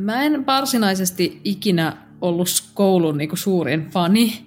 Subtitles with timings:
[0.00, 4.46] Mä en varsinaisesti ikinä ollut koulun niin kuin suurin fani,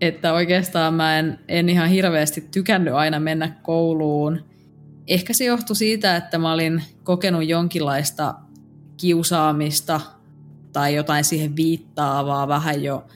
[0.00, 4.44] että oikeastaan mä en, en ihan hirveästi tykännyt aina mennä kouluun.
[5.06, 8.34] Ehkä se johtui siitä, että mä olin kokenut jonkinlaista
[8.96, 10.00] kiusaamista
[10.72, 13.06] tai jotain siihen viittaavaa vähän jo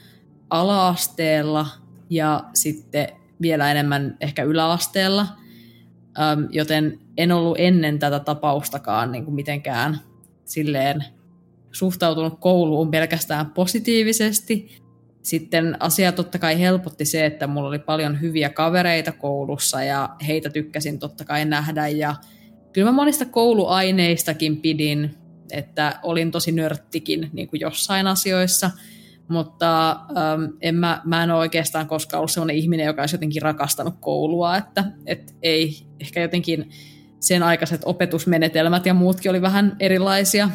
[0.49, 1.67] alaasteella
[2.09, 3.07] ja sitten
[3.41, 5.27] vielä enemmän ehkä yläasteella,
[6.49, 9.99] joten en ollut ennen tätä tapaustakaan niin kuin mitenkään
[10.45, 11.05] silleen
[11.71, 14.81] suhtautunut kouluun pelkästään positiivisesti.
[15.23, 20.49] Sitten asia totta kai helpotti se, että mulla oli paljon hyviä kavereita koulussa ja heitä
[20.49, 21.87] tykkäsin totta kai nähdä.
[21.87, 22.15] Ja
[22.73, 25.15] kyllä mä monista kouluaineistakin pidin,
[25.51, 28.71] että olin tosi nörttikin niin kuin jossain asioissa,
[29.27, 33.41] mutta ähm, en mä, mä en ole oikeastaan koskaan ollut sellainen ihminen, joka olisi jotenkin
[33.41, 36.69] rakastanut koulua, että et ei ehkä jotenkin
[37.19, 40.49] sen aikaiset opetusmenetelmät ja muutkin oli vähän erilaisia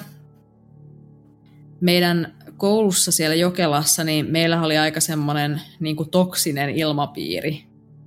[1.80, 7.64] meidän koulussa siellä Jokelassa, niin meillä oli aika semmoinen niin kuin toksinen ilmapiiri,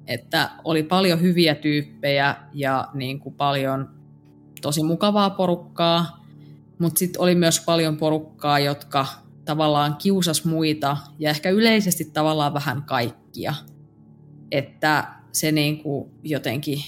[0.08, 3.90] että oli paljon hyviä tyyppejä ja niin kuin paljon
[4.62, 6.26] tosi mukavaa porukkaa,
[6.80, 9.06] mutta sitten oli myös paljon porukkaa, jotka
[9.46, 13.54] tavallaan kiusas muita ja ehkä yleisesti tavallaan vähän kaikkia.
[14.52, 16.80] Että se niin kuin jotenkin,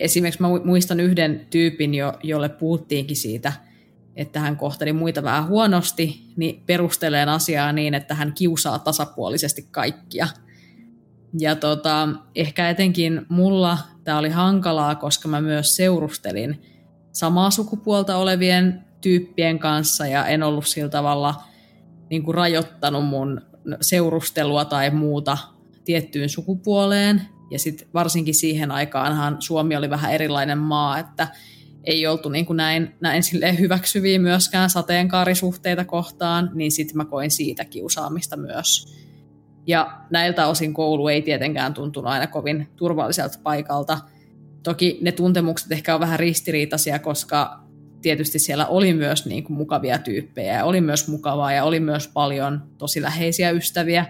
[0.00, 3.52] esimerkiksi mä muistan yhden tyypin, jo, jolle puhuttiinkin siitä–
[4.16, 10.26] että hän kohteli muita vähän huonosti, niin perustelee asiaa niin, että hän kiusaa tasapuolisesti kaikkia.
[11.38, 16.62] Ja tota, ehkä etenkin mulla tämä oli hankalaa, koska mä myös seurustelin
[17.12, 21.34] samaa sukupuolta olevien tyyppien kanssa ja en ollut sillä tavalla
[22.10, 23.40] niin kuin rajoittanut mun
[23.80, 25.38] seurustelua tai muuta
[25.84, 27.22] tiettyyn sukupuoleen.
[27.50, 31.28] Ja sitten varsinkin siihen aikaanhan Suomi oli vähän erilainen maa, että
[31.84, 33.22] ei oltu niin kuin näin, näin
[33.58, 38.98] hyväksyviä myöskään sateenkaarisuhteita kohtaan, niin sitten mä koin siitä kiusaamista myös.
[39.66, 43.98] Ja näiltä osin koulu ei tietenkään tuntunut aina kovin turvalliselta paikalta.
[44.62, 47.62] Toki ne tuntemukset ehkä on vähän ristiriitaisia, koska
[48.02, 52.62] tietysti siellä oli myös niin kuin mukavia tyyppejä oli myös mukavaa ja oli myös paljon
[52.78, 54.06] tosi läheisiä ystäviä,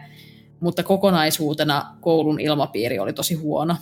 [0.61, 3.77] mutta kokonaisuutena koulun ilmapiiri oli tosi huono.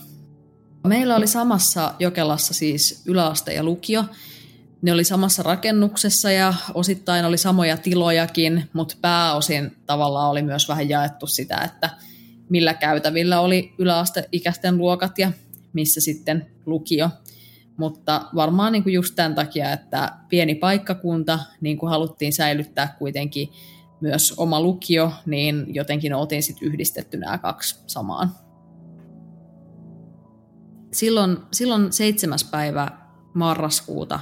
[0.87, 4.05] Meillä oli samassa Jokelassa siis yläaste ja lukio.
[4.83, 10.89] Ne oli samassa rakennuksessa ja osittain oli samoja tilojakin, mutta pääosin tavallaan oli myös vähän
[10.89, 11.91] jaettu sitä, että
[12.49, 15.33] millä käytävillä oli yläasteikäisten luokat ja
[15.73, 17.11] missä sitten lukio.
[17.77, 23.49] Mutta varmaan niin kuin just tämän takia, että pieni paikkakunta, niin kuin haluttiin säilyttää kuitenkin
[24.01, 28.31] myös oma lukio, niin jotenkin oltiin sitten yhdistetty nämä kaksi samaan
[30.93, 32.39] silloin, silloin 7.
[32.51, 32.89] päivä
[33.35, 34.21] marraskuuta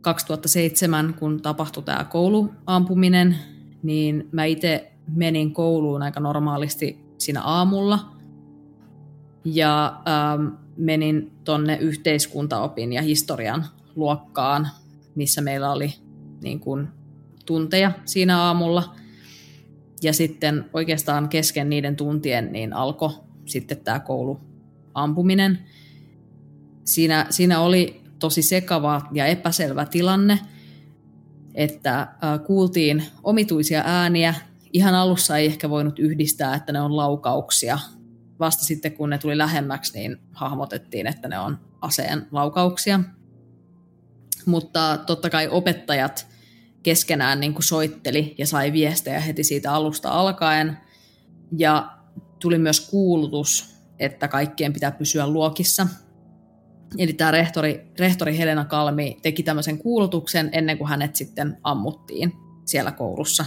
[0.00, 3.36] 2007, kun tapahtui tämä kouluampuminen,
[3.82, 8.16] niin mä itse menin kouluun aika normaalisti siinä aamulla.
[9.44, 13.64] Ja ähm, menin tonne yhteiskuntaopin ja historian
[13.96, 14.68] luokkaan,
[15.14, 15.94] missä meillä oli
[16.42, 16.88] niin kuin,
[17.46, 18.94] tunteja siinä aamulla.
[20.02, 23.10] Ja sitten oikeastaan kesken niiden tuntien niin alkoi
[23.44, 24.40] sitten tämä koulu
[24.96, 25.58] ampuminen.
[26.84, 30.38] Siinä, siinä oli tosi sekava ja epäselvä tilanne,
[31.54, 32.08] että
[32.46, 34.34] kuultiin omituisia ääniä.
[34.72, 37.78] Ihan alussa ei ehkä voinut yhdistää, että ne on laukauksia.
[38.40, 43.00] Vasta sitten kun ne tuli lähemmäksi, niin hahmotettiin, että ne on aseen laukauksia.
[44.46, 46.26] Mutta totta kai opettajat
[46.82, 50.78] keskenään niin kuin soitteli ja sai viestejä heti siitä alusta alkaen.
[51.58, 51.98] Ja
[52.38, 55.86] tuli myös kuulutus että kaikkien pitää pysyä luokissa.
[56.98, 62.32] Eli tämä rehtori, rehtori Helena Kalmi teki tämmöisen kuulutuksen ennen kuin hänet sitten ammuttiin
[62.64, 63.44] siellä koulussa.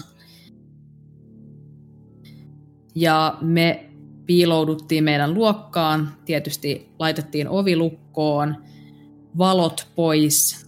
[2.96, 3.90] Ja me
[4.26, 8.64] piilouduttiin meidän luokkaan, tietysti laitettiin ovi lukkoon,
[9.38, 10.68] valot pois.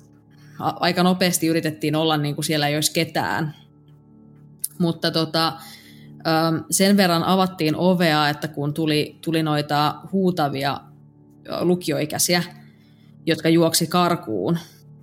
[0.59, 3.55] Aika nopeasti yritettiin olla niin kuin siellä ei olisi ketään.
[4.79, 5.53] Mutta tota,
[6.71, 10.79] sen verran avattiin ovea, että kun tuli, tuli noita huutavia
[11.61, 12.43] lukioikäisiä,
[13.25, 14.57] jotka juoksi karkuun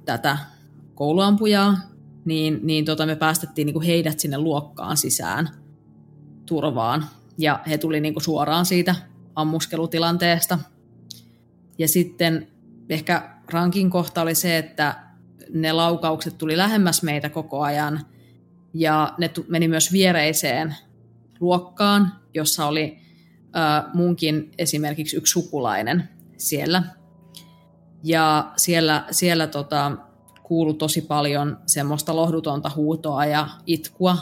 [0.05, 0.39] tätä
[0.95, 1.79] kouluampujaa,
[2.25, 5.49] niin, niin tota, me päästettiin niin kuin heidät sinne luokkaan sisään
[6.47, 7.07] turvaan.
[7.39, 8.95] Ja he tuli niin kuin suoraan siitä
[9.35, 10.59] ammuskelutilanteesta.
[11.79, 12.49] Ja sitten
[12.89, 14.97] ehkä rankin kohta oli se, että
[15.53, 18.01] ne laukaukset tuli lähemmäs meitä koko ajan.
[18.75, 20.77] Ja ne meni myös viereiseen
[21.41, 22.99] luokkaan, jossa oli
[23.57, 26.83] äh, munkin esimerkiksi yksi sukulainen siellä.
[28.05, 29.93] Ja siellä, siellä tota,
[30.43, 34.19] kuului tosi paljon semmoista lohdutonta huutoa ja itkua.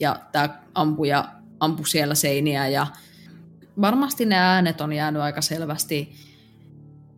[0.00, 1.28] Ja tämä ampuja
[1.60, 2.86] ampui siellä seiniä ja
[3.80, 6.12] varmasti ne äänet on jäänyt aika selvästi.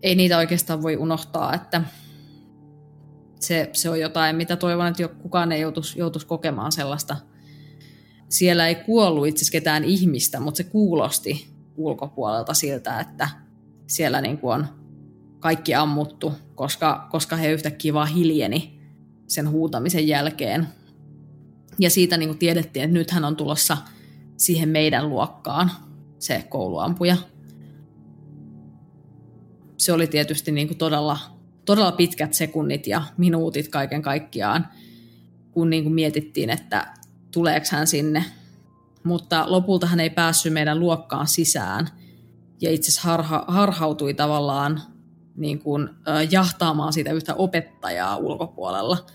[0.03, 1.83] Ei niitä oikeastaan voi unohtaa, että
[3.41, 7.17] se, se on jotain, mitä toivon, että kukaan ei joutuisi, joutuisi kokemaan sellaista.
[8.28, 13.28] Siellä ei kuollut itse asiassa ketään ihmistä, mutta se kuulosti ulkopuolelta siltä, että
[13.86, 14.66] siellä niin kuin on
[15.40, 18.80] kaikki ammuttu, koska, koska he yhtäkkiä vaan hiljeni
[19.26, 20.69] sen huutamisen jälkeen.
[21.78, 23.76] Ja siitä niin kuin tiedettiin, että nythän on tulossa
[24.36, 25.70] siihen meidän luokkaan
[26.19, 27.16] se kouluampuja.
[29.76, 31.19] Se oli tietysti niin kuin todella,
[31.64, 34.69] todella pitkät sekunnit ja minuutit kaiken kaikkiaan,
[35.50, 36.94] kun niin kuin mietittiin, että
[37.32, 38.25] tuleeko hän sinne.
[39.04, 41.88] Mutta lopulta hän ei päässyt meidän luokkaan sisään
[42.60, 44.82] ja itse asiassa harha, harhautui tavallaan
[45.36, 49.06] niin kuin, äh, jahtaamaan siitä yhtä opettajaa ulkopuolella,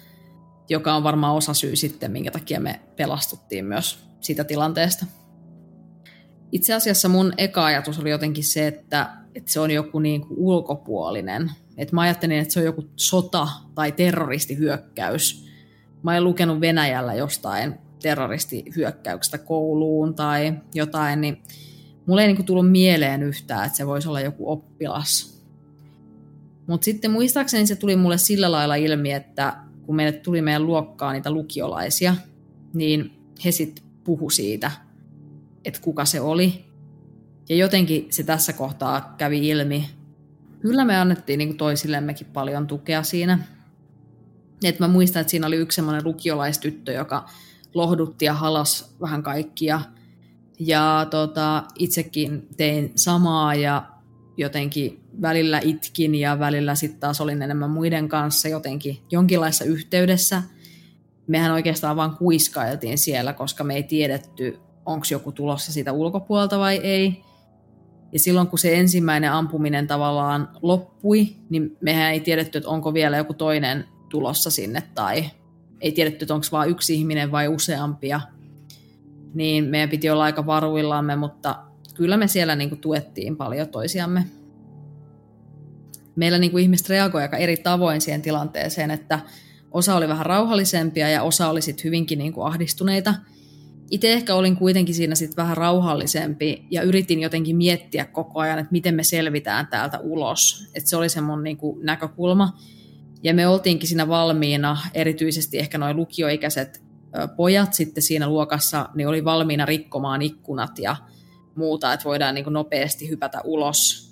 [0.69, 5.05] joka on varmaan osa syy sitten, minkä takia me pelastuttiin myös siitä tilanteesta.
[6.51, 10.39] Itse asiassa mun eka ajatus oli jotenkin se, että, että se on joku niin kuin
[10.39, 11.51] ulkopuolinen.
[11.77, 15.49] Et mä ajattelin, että se on joku sota tai terroristihyökkäys.
[16.03, 21.41] Mä en lukenut Venäjällä jostain terroristihyökkäyksestä kouluun tai jotain, niin
[22.05, 25.43] mulle ei niin kuin tullut mieleen yhtään, että se voisi olla joku oppilas.
[26.67, 29.53] Mutta sitten muistaakseni se tuli mulle sillä lailla ilmi, että
[29.85, 32.15] kun meille tuli meidän luokkaan niitä lukiolaisia,
[32.73, 33.11] niin
[33.45, 34.71] he sitten puhu siitä,
[35.65, 36.65] että kuka se oli.
[37.49, 39.89] Ja jotenkin se tässä kohtaa kävi ilmi.
[40.59, 43.39] Kyllä me annettiin niin toisillemmekin paljon tukea siinä.
[44.63, 47.29] Et mä muistan, että siinä oli yksi semmoinen lukiolaistyttö, joka
[47.73, 49.81] lohdutti ja halas vähän kaikkia.
[50.59, 53.85] Ja tota, itsekin tein samaa ja
[54.37, 60.43] jotenkin välillä itkin ja välillä sitten taas olin enemmän muiden kanssa jotenkin jonkinlaisessa yhteydessä.
[61.27, 66.75] Mehän oikeastaan vaan kuiskailtiin siellä, koska me ei tiedetty, onko joku tulossa siitä ulkopuolelta vai
[66.75, 67.23] ei.
[68.11, 73.17] Ja silloin kun se ensimmäinen ampuminen tavallaan loppui, niin mehän ei tiedetty, että onko vielä
[73.17, 75.25] joku toinen tulossa sinne tai
[75.83, 78.21] ei tiedetty, onko vain yksi ihminen vai useampia.
[79.33, 81.55] Niin meidän piti olla aika varuillamme, mutta
[81.93, 84.25] kyllä me siellä niin kuin tuettiin paljon toisiamme.
[86.15, 89.19] Meillä niin kuin ihmiset reagoivat aika eri tavoin siihen tilanteeseen, että
[89.71, 93.13] osa oli vähän rauhallisempia ja osa oli sit hyvinkin niin kuin ahdistuneita.
[93.91, 98.71] Itse ehkä olin kuitenkin siinä sit vähän rauhallisempi ja yritin jotenkin miettiä koko ajan, että
[98.71, 100.69] miten me selvitään täältä ulos.
[100.75, 102.57] Että se oli se mun niin kuin näkökulma.
[103.23, 106.83] Ja me oltiinkin siinä valmiina, erityisesti ehkä noin lukioikäiset
[107.35, 110.95] pojat sitten siinä luokassa, niin oli valmiina rikkomaan ikkunat ja
[111.55, 114.11] muuta, että voidaan niin nopeasti hypätä ulos,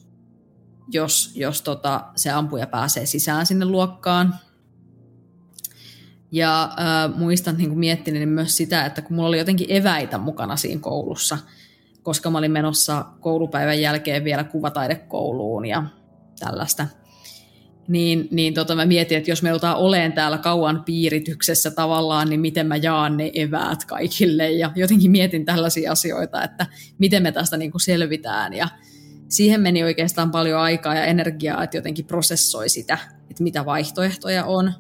[0.91, 4.35] jos, jos tota, se ampuja pääsee sisään sinne luokkaan.
[6.31, 10.81] Ja äh, muistan niin miettineeni myös sitä, että kun mulla oli jotenkin eväitä mukana siinä
[10.81, 11.37] koulussa,
[12.03, 15.83] koska mä olin menossa koulupäivän jälkeen vielä kuvataidekouluun ja
[16.39, 16.87] tällaista–
[17.87, 22.39] niin, niin tota, mä mietin, että jos me joudutaan oleen täällä kauan piirityksessä tavallaan, niin
[22.39, 24.51] miten mä jaan ne eväät kaikille.
[24.51, 28.53] Ja jotenkin mietin tällaisia asioita, että miten me tästä niin kuin selvitään.
[28.53, 28.67] Ja
[29.29, 32.97] siihen meni oikeastaan paljon aikaa ja energiaa, että jotenkin prosessoi sitä,
[33.29, 34.73] että mitä vaihtoehtoja on.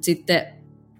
[0.00, 0.42] Sitten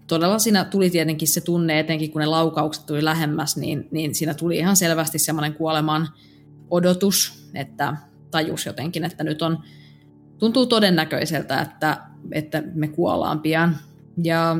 [0.07, 4.35] todella siinä tuli tietenkin se tunne, etenkin kun ne laukaukset tuli lähemmäs, niin, niin siinä
[4.35, 6.09] tuli ihan selvästi semmoinen kuoleman
[6.71, 7.97] odotus, että
[8.31, 9.59] tajus jotenkin, että nyt on
[10.39, 11.99] tuntuu todennäköiseltä, että,
[12.33, 13.77] että me kuollaan pian.
[14.25, 14.57] Ja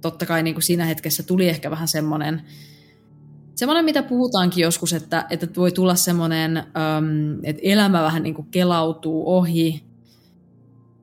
[0.00, 2.42] totta kai niin kuin siinä hetkessä tuli ehkä vähän semmoinen,
[3.54, 6.56] semmoinen mitä puhutaankin joskus, että, että voi tulla semmoinen,
[7.42, 9.84] että elämä vähän niin kuin kelautuu ohi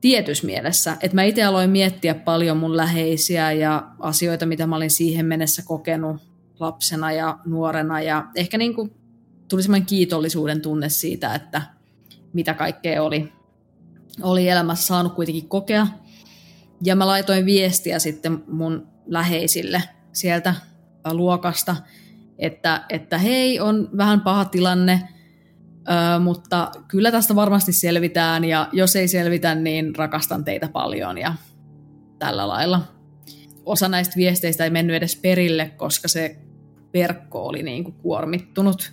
[0.00, 0.96] tietyssä mielessä.
[1.00, 5.62] Että mä itse aloin miettiä paljon mun läheisiä ja asioita, mitä mä olin siihen mennessä
[5.66, 6.16] kokenut
[6.60, 8.00] lapsena ja nuorena.
[8.00, 8.92] Ja ehkä niin kuin
[9.48, 11.62] tuli semmoinen kiitollisuuden tunne siitä, että
[12.32, 13.32] mitä kaikkea oli
[14.22, 15.86] oli elämässä saanut kuitenkin kokea.
[16.84, 19.82] Ja mä laitoin viestiä sitten mun läheisille
[20.12, 20.54] sieltä
[21.12, 21.76] luokasta,
[22.38, 25.08] että, että hei, on vähän paha tilanne,
[26.20, 31.34] mutta kyllä tästä varmasti selvitään ja jos ei selvitä, niin rakastan teitä paljon ja
[32.18, 32.82] tällä lailla.
[33.64, 36.36] Osa näistä viesteistä ei mennyt edes perille, koska se
[36.94, 38.92] verkko oli niin kuin kuormittunut.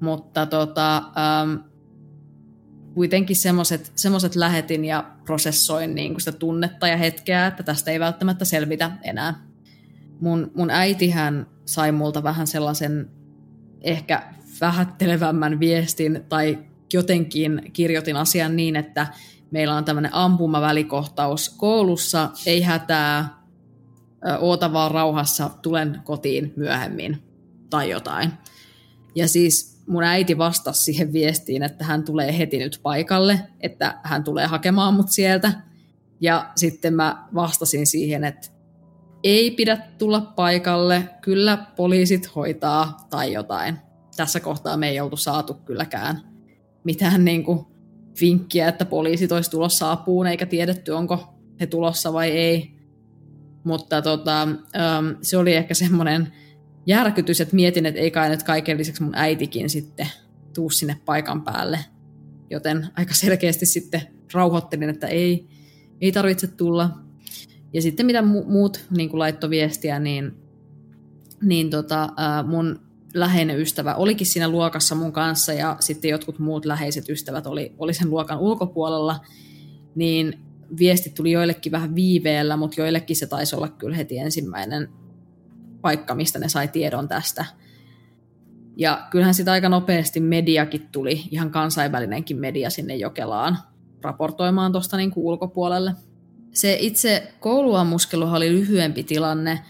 [0.00, 1.02] Mutta tota,
[2.94, 3.36] kuitenkin
[3.94, 9.46] semmoiset lähetin ja prosessoin niin sitä tunnetta ja hetkeä, että tästä ei välttämättä selvitä enää.
[10.20, 13.10] Mun, mun äitihän sai multa vähän sellaisen
[13.80, 14.22] ehkä
[14.60, 16.58] vähättelevämmän viestin tai
[16.92, 19.06] jotenkin kirjoitin asian niin, että
[19.50, 23.42] meillä on tämmöinen ampumavälikohtaus koulussa, ei hätää,
[24.38, 27.22] oota vaan rauhassa, tulen kotiin myöhemmin
[27.70, 28.32] tai jotain.
[29.14, 34.24] Ja siis mun äiti vastasi siihen viestiin, että hän tulee heti nyt paikalle, että hän
[34.24, 35.52] tulee hakemaan mut sieltä.
[36.20, 38.48] Ja sitten mä vastasin siihen, että
[39.24, 43.76] ei pidä tulla paikalle, kyllä poliisit hoitaa tai jotain.
[44.16, 46.20] Tässä kohtaa me ei oltu saatu kylläkään
[46.84, 47.66] mitään niin kuin
[48.20, 52.72] vinkkiä, että poliisit olisi tulossa apuun, eikä tiedetty, onko he tulossa vai ei.
[53.64, 54.48] Mutta tota,
[55.22, 56.32] se oli ehkä semmoinen
[56.86, 60.06] järkytys, että mietin, että ei kai nyt kaiken lisäksi mun äitikin sitten
[60.54, 61.78] tuu sinne paikan päälle.
[62.50, 65.48] Joten aika selkeästi sitten rauhoittelin, että ei,
[66.00, 66.90] ei tarvitse tulla.
[67.72, 70.32] Ja sitten mitä muut niin kuin laittoi viestiä, niin,
[71.42, 72.08] niin tota,
[72.46, 72.80] mun
[73.14, 77.94] läheinen ystävä olikin siinä luokassa mun kanssa ja sitten jotkut muut läheiset ystävät oli, oli
[77.94, 79.20] sen luokan ulkopuolella,
[79.94, 80.38] niin
[80.78, 84.88] viesti tuli joillekin vähän viiveellä, mutta joillekin se taisi olla kyllä heti ensimmäinen
[85.82, 87.44] paikka, mistä ne sai tiedon tästä.
[88.76, 93.58] Ja kyllähän sitä aika nopeasti mediakin tuli, ihan kansainvälinenkin media sinne Jokelaan
[94.02, 95.94] raportoimaan tuosta niin ulkopuolelle.
[96.52, 99.60] Se itse kouluammuskelu oli lyhyempi tilanne,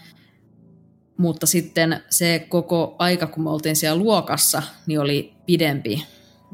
[1.17, 6.05] mutta sitten se koko aika, kun me oltiin siellä luokassa, niin oli pidempi.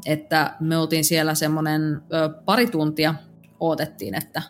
[0.06, 2.02] Että me oltiin siellä semmoinen
[2.44, 3.14] pari tuntia,
[3.60, 4.42] odotettiin, että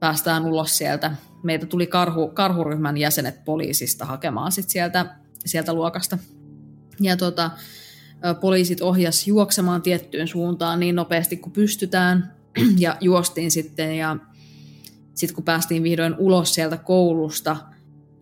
[0.00, 1.16] päästään ulos sieltä.
[1.42, 6.18] Meitä tuli karhu, karhuryhmän jäsenet poliisista hakemaan sit sieltä, sieltä luokasta.
[7.00, 7.50] Ja tota,
[8.40, 12.38] poliisit ohjas juoksemaan tiettyyn suuntaan niin nopeasti kuin pystytään.
[12.78, 14.16] Ja juostiin sitten ja
[15.14, 17.56] sitten kun päästiin vihdoin ulos sieltä koulusta,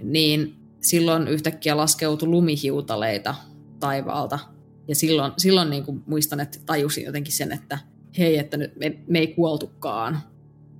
[0.02, 3.34] niin silloin yhtäkkiä laskeutui lumihiutaleita
[3.80, 4.38] taivaalta.
[4.88, 7.78] Ja silloin, silloin niin kuin muistan, että tajusin jotenkin sen, että
[8.18, 10.22] hei, että nyt me, me ei kuoltukaan.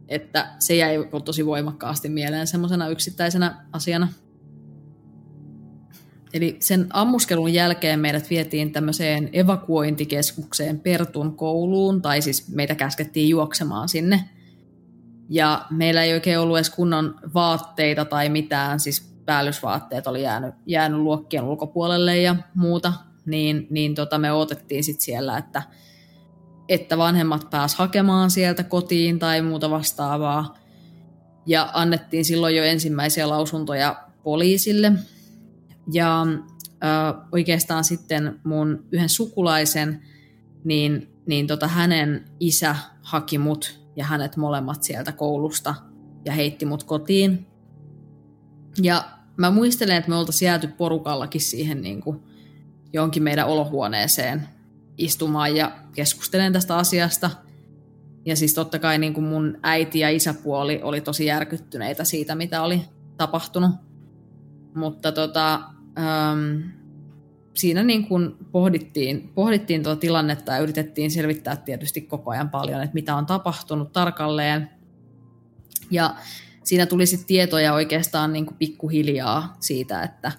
[0.09, 4.09] Että se jäi tosi voimakkaasti mieleen semmoisena yksittäisenä asiana.
[6.33, 13.89] Eli sen ammuskelun jälkeen meidät vietiin tämmöiseen evakuointikeskukseen Pertun kouluun, tai siis meitä käskettiin juoksemaan
[13.89, 14.25] sinne.
[15.29, 21.01] Ja meillä ei oikein ollut edes kunnon vaatteita tai mitään, siis päällysvaatteet oli jäänyt, jäänyt
[21.01, 22.93] luokkien ulkopuolelle ja muuta,
[23.27, 25.63] niin, niin tota me odotettiin sitten siellä, että,
[26.69, 30.59] että vanhemmat pääs hakemaan sieltä kotiin tai muuta vastaavaa.
[31.47, 34.93] Ja annettiin silloin jo ensimmäisiä lausuntoja poliisille.
[35.93, 40.03] Ja äh, oikeastaan sitten mun yhden sukulaisen,
[40.65, 45.75] niin, niin tota hänen isä haki mut ja hänet molemmat sieltä koulusta
[46.25, 47.47] ja heitti mut kotiin.
[48.83, 49.05] Ja
[49.37, 52.23] mä muistelen, että me oltaisiin jääty porukallakin siihen niin kuin
[52.93, 54.49] jonkin meidän olohuoneeseen
[54.99, 57.31] istumaan ja keskustelemaan tästä asiasta.
[58.25, 62.62] Ja siis totta kai niin kuin mun äiti ja isäpuoli oli tosi järkyttyneitä siitä, mitä
[62.62, 62.83] oli
[63.17, 63.71] tapahtunut.
[64.75, 65.55] Mutta tota,
[65.99, 66.71] ähm,
[67.55, 72.95] siinä niin kuin pohdittiin, pohdittiin tuota tilannetta ja yritettiin selvittää tietysti koko ajan paljon, että
[72.95, 74.71] mitä on tapahtunut tarkalleen.
[75.91, 76.15] Ja
[76.65, 80.33] siinä tuli sitten tietoja oikeastaan niin kuin pikkuhiljaa siitä, että,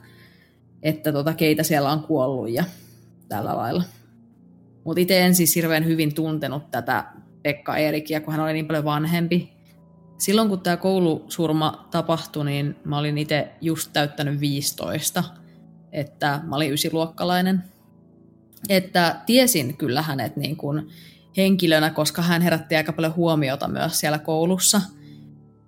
[0.83, 2.63] että tota, keitä siellä on kuollut ja
[3.29, 3.83] tällä lailla.
[4.87, 7.05] Mutta itse en siis hirveän hyvin tuntenut tätä
[7.43, 9.53] Pekka Eerikiä, kun hän oli niin paljon vanhempi.
[10.17, 15.23] Silloin kun tämä koulusurma tapahtui, niin mä olin itse just täyttänyt 15,
[15.91, 17.63] että mä olin ysiluokkalainen.
[18.69, 20.89] Että tiesin kyllä hänet niin kuin
[21.37, 24.81] henkilönä, koska hän herätti aika paljon huomiota myös siellä koulussa–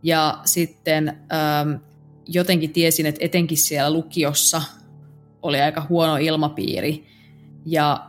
[0.03, 1.83] ja sitten ähm,
[2.27, 4.61] jotenkin tiesin, että etenkin siellä lukiossa
[5.41, 7.07] oli aika huono ilmapiiri.
[7.65, 8.08] Ja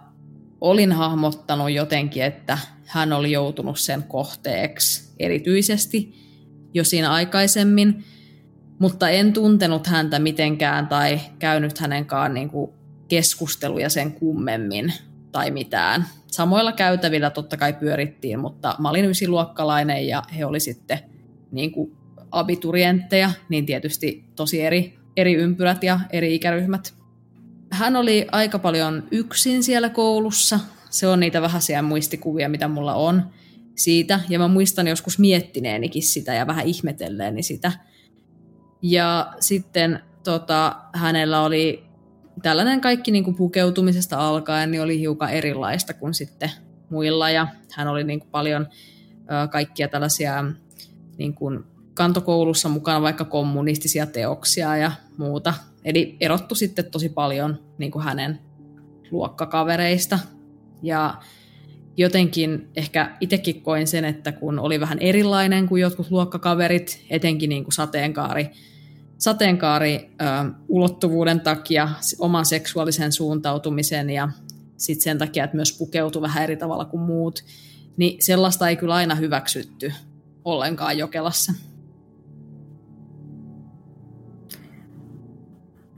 [0.60, 6.14] olin hahmottanut jotenkin, että hän oli joutunut sen kohteeksi erityisesti
[6.74, 8.04] jo siinä aikaisemmin,
[8.78, 12.70] mutta en tuntenut häntä mitenkään tai käynyt hänenkaan niin kuin
[13.08, 14.92] keskusteluja sen kummemmin
[15.32, 16.04] tai mitään.
[16.26, 20.98] Samoilla käytävillä totta kai pyörittiin, mutta mä olin ysiluokkalainen ja he oli sitten
[21.50, 21.96] niin kuin
[22.30, 27.00] abiturientteja, niin tietysti tosi eri, eri ympyrät ja eri ikäryhmät.
[27.70, 30.60] Hän oli aika paljon yksin siellä koulussa.
[30.90, 33.30] Se on niitä vähäisiä muistikuvia, mitä mulla on
[33.74, 34.20] siitä.
[34.28, 37.72] Ja mä muistan joskus miettineenikin sitä ja vähän ihmetelleeni sitä.
[38.82, 41.84] Ja sitten tota, hänellä oli
[42.42, 46.50] tällainen kaikki niin kuin pukeutumisesta alkaen niin oli hiukan erilaista kuin sitten
[46.90, 47.30] muilla.
[47.30, 48.68] Ja hän oli niin kuin paljon
[49.12, 50.44] ö, kaikkia tällaisia
[51.18, 55.54] niin kuin kantokoulussa mukana vaikka kommunistisia teoksia ja muuta.
[55.84, 58.38] Eli erottu sitten tosi paljon niin kuin hänen
[59.10, 60.18] luokkakavereista.
[60.82, 61.14] Ja
[61.96, 67.64] jotenkin ehkä itsekin koin sen, että kun oli vähän erilainen kuin jotkut luokkakaverit, etenkin niin
[67.64, 68.50] kuin sateenkaari,
[69.18, 70.25] sateenkaari ö,
[70.68, 74.28] ulottuvuuden takia, oman seksuaalisen suuntautumisen ja
[74.76, 77.44] sitten sen takia, että myös pukeutui vähän eri tavalla kuin muut,
[77.96, 79.92] niin sellaista ei kyllä aina hyväksytty
[80.44, 81.52] ollenkaan Jokelassa.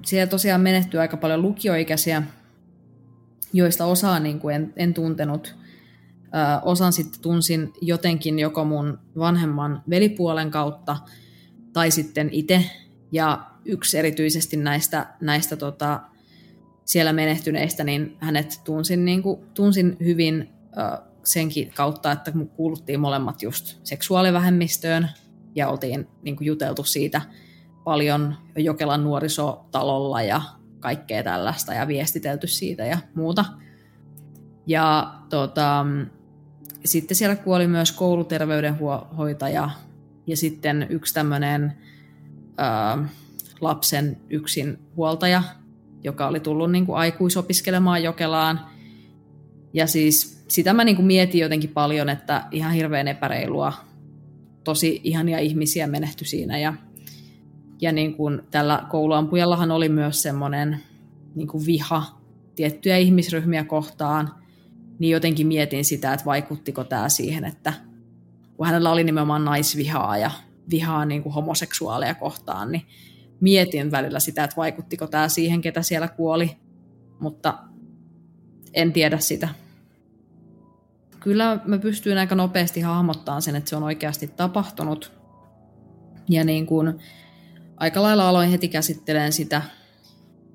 [0.07, 2.23] Siellä tosiaan menehtyy aika paljon lukioikäisiä,
[3.53, 5.57] joista osaa niin kuin en, en tuntenut.
[6.25, 10.97] Ö, osan sitten tunsin jotenkin joko mun vanhemman velipuolen kautta
[11.73, 12.65] tai sitten itse.
[13.13, 16.01] Ja yksi erityisesti näistä, näistä tota,
[16.85, 23.43] siellä menehtyneistä, niin hänet tunsin, niin kuin, tunsin hyvin ö, senkin kautta, että kuuluttiin molemmat
[23.43, 25.09] just seksuaalivähemmistöön
[25.55, 27.23] ja oltiin niin kuin juteltu siitä
[27.85, 30.43] paljon Jokelan nuorisotalolla ja
[30.81, 33.45] kaikkea tällaista ja viestitelty siitä ja muuta.
[34.67, 35.87] Ja tota,
[36.85, 39.71] sitten siellä kuoli myös kouluterveydenhoitaja
[40.27, 41.73] ja sitten yksi tämmöinen
[43.61, 45.42] lapsen yksin huoltaja,
[46.05, 48.61] joka oli tullut niin kuin aikuisopiskelemaan Jokelaan.
[49.73, 53.73] Ja siis sitä mä niin kuin mietin jotenkin paljon, että ihan hirveän epäreilua.
[54.64, 56.75] Tosi ihania ihmisiä menehtyi siinä ja
[57.83, 60.81] ja niin kuin tällä kouluampujallahan oli myös semmoinen
[61.35, 62.03] niin kuin viha
[62.55, 64.35] tiettyjä ihmisryhmiä kohtaan,
[64.99, 67.73] niin jotenkin mietin sitä, että vaikuttiko tämä siihen, että
[68.57, 70.31] kun hänellä oli nimenomaan naisvihaa ja
[70.71, 72.83] vihaa niin kuin homoseksuaaleja kohtaan, niin
[73.40, 76.57] mietin välillä sitä, että vaikuttiko tämä siihen, ketä siellä kuoli,
[77.21, 77.59] mutta
[78.75, 79.49] en tiedä sitä.
[81.21, 85.12] Kyllä mä pystyin aika nopeasti hahmottamaan sen, että se on oikeasti tapahtunut.
[86.29, 87.01] Ja niin kuin
[87.83, 89.62] aika lailla aloin heti käsittelemään sitä.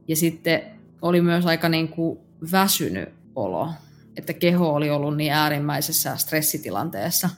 [0.08, 0.62] Ja sitten
[1.02, 2.20] oli myös aika niin kuin
[2.52, 3.72] väsynyt olo,
[4.16, 7.30] että keho oli ollut niin äärimmäisessä stressitilanteessa,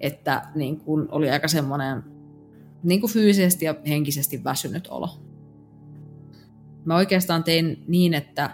[0.00, 2.02] että niin kuin oli aika semmoinen
[2.82, 5.20] niin kuin fyysisesti ja henkisesti väsynyt olo.
[6.84, 8.50] Mä oikeastaan tein niin, että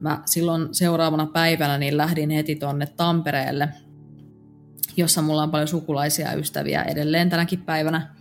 [0.00, 3.68] mä silloin seuraavana päivänä niin lähdin heti tonne Tampereelle,
[4.96, 8.17] jossa mulla on paljon sukulaisia ja ystäviä edelleen tänäkin päivänä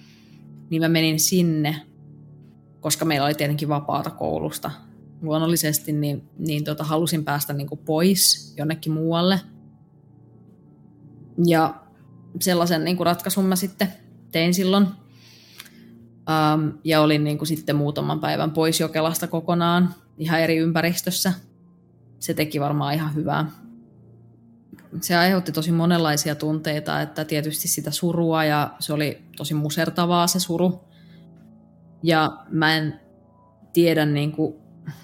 [0.69, 1.81] niin mä menin sinne,
[2.79, 4.71] koska meillä oli tietenkin vapaata koulusta.
[5.21, 9.39] Luonnollisesti niin, niin tota, halusin päästä niin kuin pois jonnekin muualle.
[11.45, 11.75] Ja
[12.41, 13.93] sellaisen niin kuin ratkaisun mä sitten
[14.31, 14.87] tein silloin.
[16.29, 21.33] Ähm, ja olin niin kuin sitten muutaman päivän pois Jokelasta kokonaan, ihan eri ympäristössä.
[22.19, 23.51] Se teki varmaan ihan hyvää.
[25.01, 30.39] Se aiheutti tosi monenlaisia tunteita, että tietysti sitä surua ja se oli tosi musertavaa se
[30.39, 30.83] suru.
[32.03, 32.99] Ja mä en
[33.73, 34.55] tiedä niin kuin,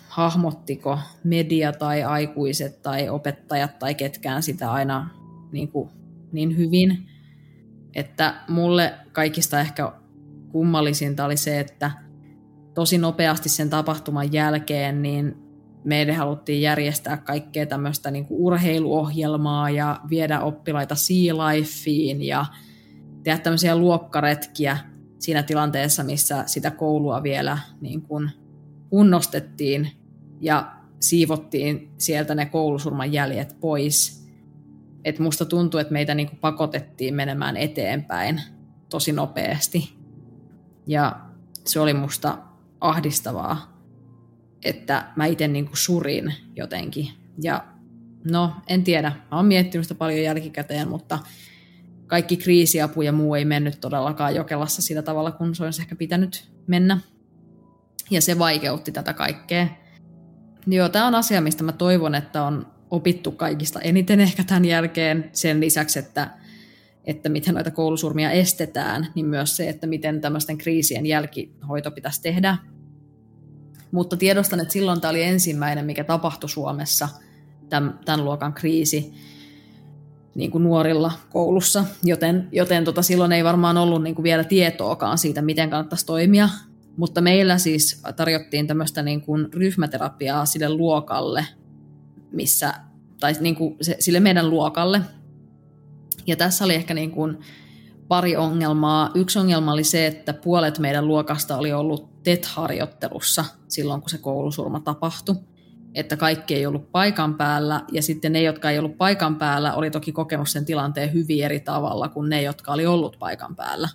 [0.08, 5.10] hahmottiko media tai aikuiset tai opettajat tai ketkään sitä aina
[5.52, 5.90] niin, kuin,
[6.32, 7.10] niin hyvin.
[7.96, 9.92] Että mulle kaikista ehkä
[10.52, 11.92] kummallisinta oli se, että
[12.74, 15.43] tosi nopeasti sen tapahtuman jälkeen niin
[15.84, 22.46] meidän haluttiin järjestää kaikkea tämmöistä niin kuin urheiluohjelmaa ja viedä oppilaita Sea Lifeen ja
[23.24, 24.78] tehdä tämmöisiä luokkaretkiä
[25.20, 28.30] siinä tilanteessa, missä sitä koulua vielä niin kuin
[28.90, 29.92] kunnostettiin
[30.42, 34.28] ja siivottiin sieltä ne koulusurman jäljet pois.
[35.06, 38.42] Et musta tuntuu, että meitä niin kuin pakotettiin menemään eteenpäin
[38.90, 39.94] tosi nopeasti.
[40.88, 41.20] Ja
[41.66, 42.38] se oli musta
[42.82, 43.73] ahdistavaa,
[44.64, 47.08] että mä itse niin kuin surin jotenkin.
[47.44, 47.66] Ja
[48.32, 49.10] no, en tiedä.
[49.32, 51.20] Mä oon miettinyt sitä paljon jälkikäteen, mutta
[52.08, 56.52] kaikki kriisiapu ja muu ei mennyt todellakaan Jokelassa sillä tavalla, kun se olisi ehkä pitänyt
[56.68, 57.00] mennä.
[58.12, 59.68] Ja se vaikeutti tätä kaikkea.
[60.68, 65.30] Joo, tämä on asia, mistä mä toivon, että on opittu kaikista eniten ehkä tämän jälkeen
[65.34, 66.30] sen lisäksi, että,
[67.06, 72.58] että miten noita koulusurmia estetään, niin myös se, että miten tämmöisten kriisien jälkihoito pitäisi tehdä.
[73.94, 77.10] Mutta tiedostan, että silloin tämä oli ensimmäinen, mikä tapahtui Suomessa,
[77.70, 79.14] tämän, tämän luokan kriisi
[80.36, 85.18] niin kuin nuorilla koulussa, joten, joten tota, silloin ei varmaan ollut niin kuin vielä tietoakaan
[85.18, 86.50] siitä, miten kannattaisi toimia.
[86.98, 91.48] Mutta meillä siis tarjottiin tämmöistä niin kuin ryhmäterapiaa sille luokalle,
[92.32, 92.74] missä,
[93.20, 95.02] tai niin kuin se, sille meidän luokalle.
[96.28, 97.38] Ja tässä oli ehkä niin kuin
[98.08, 99.12] pari ongelmaa.
[99.16, 104.80] Yksi ongelma oli se, että puolet meidän luokasta oli ollut TET-harjoittelussa silloin, kun se koulusurma
[104.80, 105.36] tapahtui.
[105.94, 109.92] Että kaikki ei ollut paikan päällä, ja sitten ne, jotka ei ollut paikan päällä, oli
[109.92, 113.90] toki kokenut sen tilanteen hyvin eri tavalla kuin ne, jotka oli ollut paikan päällä.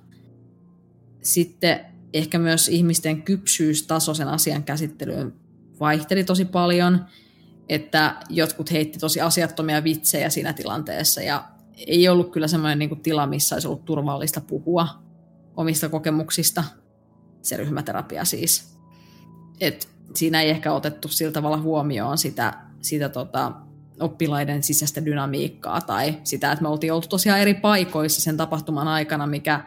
[1.23, 1.81] Sitten
[2.13, 5.35] ehkä myös ihmisten kypsyystaso sen asian käsittelyyn
[5.81, 7.05] vaihteli tosi paljon,
[7.69, 11.45] että jotkut heitti tosi asiattomia vitsejä siinä tilanteessa ja
[11.87, 14.89] ei ollut kyllä semmoinen niin tila, missä olisi ollut turvallista puhua
[15.57, 16.65] omista kokemuksista,
[17.43, 18.79] se ryhmäterapia siis.
[19.61, 23.53] Et siinä ei ehkä otettu sillä tavalla huomioon sitä, sitä tota,
[24.01, 29.27] oppilaiden sisäistä dynamiikkaa tai sitä, että me oltiin oltu tosiaan eri paikoissa sen tapahtuman aikana,
[29.27, 29.65] mikä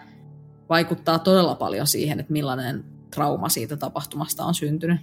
[0.70, 5.02] vaikuttaa todella paljon siihen, että millainen trauma siitä tapahtumasta on syntynyt.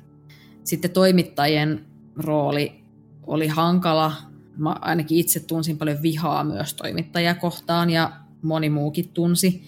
[0.65, 2.85] Sitten toimittajien rooli
[3.27, 4.13] oli hankala.
[4.57, 9.63] Mä ainakin itse tunsin paljon vihaa myös toimittajia kohtaan ja moni muukin tunsi,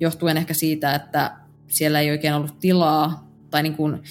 [0.00, 1.36] johtuen ehkä siitä, että
[1.70, 4.02] siellä ei oikein ollut tilaa, tai niin kuin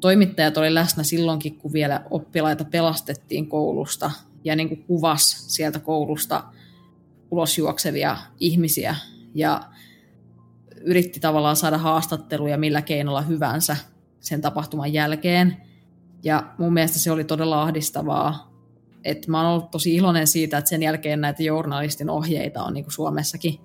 [0.00, 4.10] toimittajat oli läsnä silloinkin, kun vielä oppilaita pelastettiin koulusta
[4.44, 6.44] ja niin kuin kuvas sieltä koulusta
[7.30, 8.96] ulos juoksevia ihmisiä.
[9.34, 9.60] Ja
[10.80, 13.76] yritti tavallaan saada haastatteluja millä keinolla hyvänsä
[14.20, 15.56] sen tapahtuman jälkeen.
[16.22, 18.48] Ja mun mielestä se oli todella ahdistavaa.
[19.04, 22.84] Et mä oon ollut tosi iloinen siitä, että sen jälkeen näitä journalistin ohjeita on niin
[22.84, 23.60] kuin Suomessakin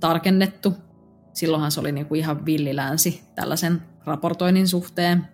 [0.00, 0.74] tarkennettu.
[1.36, 5.24] Silloinhan se oli niin kuin ihan villilänsi tällaisen raportoinnin suhteen.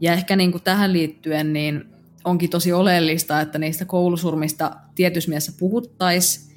[0.00, 1.84] Ja ehkä niin kuin tähän liittyen niin
[2.24, 6.56] onkin tosi oleellista, että niistä koulusurmista tietyssä mielessä puhuttaisiin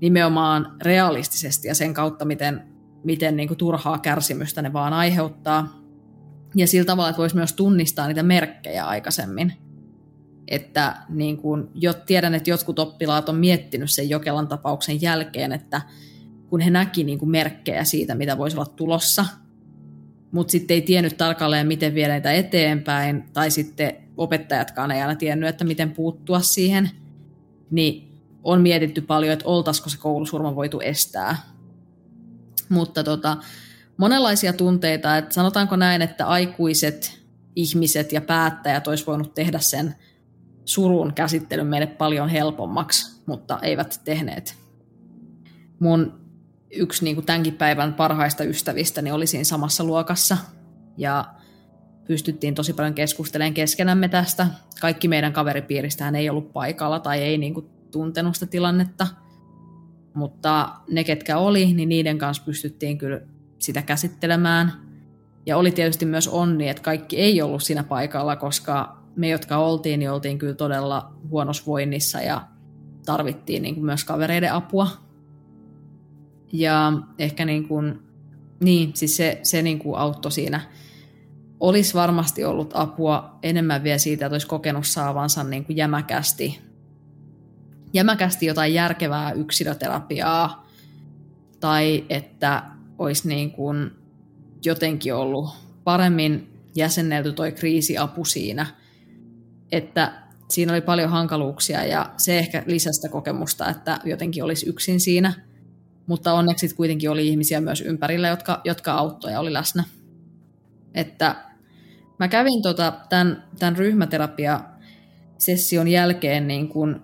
[0.00, 2.72] nimenomaan realistisesti ja sen kautta, miten
[3.04, 5.82] miten niin kuin turhaa kärsimystä ne vaan aiheuttaa.
[6.56, 9.52] Ja sillä tavalla, että voisi myös tunnistaa niitä merkkejä aikaisemmin.
[10.48, 15.82] Että niin kuin, jo tiedän, että jotkut oppilaat on miettinyt sen Jokelan tapauksen jälkeen, että
[16.52, 19.26] kun he näki niin kuin merkkejä siitä, mitä voisi olla tulossa,
[20.32, 25.48] mutta sitten ei tiennyt tarkalleen, miten viedä niitä eteenpäin, tai sitten opettajatkaan ei aina tiennyt,
[25.48, 26.90] että miten puuttua siihen,
[27.70, 31.36] niin on mietitty paljon, että oltaisiko se koulusurma voitu estää.
[32.68, 33.36] Mutta tota,
[33.96, 37.22] monenlaisia tunteita, että sanotaanko näin, että aikuiset
[37.56, 39.94] ihmiset ja päättäjät olisi voinut tehdä sen
[40.64, 44.54] surun käsittelyn meille paljon helpommaksi, mutta eivät tehneet.
[45.78, 46.21] Mun
[46.72, 50.36] yksi niin kuin tämänkin päivän parhaista ystävistäni oli siinä samassa luokassa
[50.96, 51.24] ja
[52.06, 54.46] pystyttiin tosi paljon keskustelemaan keskenämme tästä.
[54.80, 59.06] Kaikki meidän kaveripiiristähän ei ollut paikalla tai ei niin kuin tuntenut sitä tilannetta–
[60.14, 63.20] mutta ne, ketkä oli, niin niiden kanssa pystyttiin kyllä
[63.58, 64.72] sitä käsittelemään.
[65.46, 69.98] Ja oli tietysti myös onni, että kaikki ei ollut siinä paikalla, koska me, jotka oltiin,
[69.98, 72.42] niin oltiin kyllä todella huonossa voinnissa ja
[73.06, 74.88] tarvittiin niin kuin myös kavereiden apua.
[76.52, 78.02] Ja ehkä niin kuin,
[78.60, 80.60] niin, siis se, se niin kuin auttoi siinä.
[81.60, 86.72] Olisi varmasti ollut apua enemmän vielä siitä, että olisi kokenut saavansa niin kuin jämäkästi
[87.92, 90.66] jämäkästi jotain järkevää yksilöterapiaa.
[91.60, 92.62] Tai että
[92.98, 93.90] olisi niin kuin
[94.64, 95.48] jotenkin ollut
[95.84, 98.66] paremmin jäsennelty toi kriisiapu siinä,
[99.72, 105.32] että siinä oli paljon hankaluuksia ja se ehkä lisästä kokemusta, että jotenkin olisi yksin siinä,
[106.06, 109.84] mutta onneksi kuitenkin oli ihmisiä myös ympärillä, jotka, jotka auttoi ja oli läsnä.
[110.94, 111.36] Että
[112.18, 116.96] mä kävin tota, tämän, tämän ryhmäterapia-session jälkeen niin kuin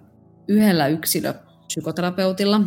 [0.49, 2.61] yhdellä yksilöpsykoterapeutilla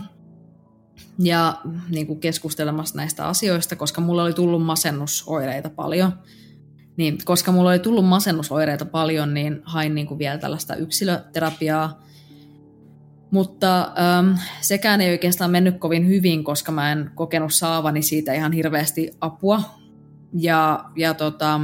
[1.19, 6.13] ja niin kuin keskustelemassa näistä asioista, koska mulla oli tullut masennusoireita paljon.
[6.97, 12.03] Niin, koska mulla oli tullut masennusoireita paljon, niin hain niin kuin vielä tällaista yksilöterapiaa.
[13.31, 18.51] Mutta ähm, sekään ei oikeastaan mennyt kovin hyvin, koska mä en kokenut saavani siitä ihan
[18.51, 19.61] hirveästi apua.
[20.33, 21.59] Ja, ja tota,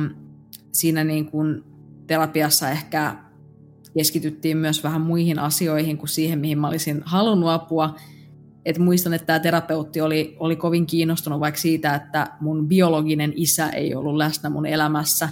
[0.71, 1.63] siinä niin kuin
[2.07, 3.15] terapiassa ehkä
[3.93, 7.95] keskityttiin myös vähän muihin asioihin kuin siihen, mihin mä olisin halunnut apua.
[8.65, 13.69] Et muistan, että tämä terapeutti oli, oli kovin kiinnostunut vaikka siitä, että mun biologinen isä
[13.69, 15.29] ei ollut läsnä mun elämässä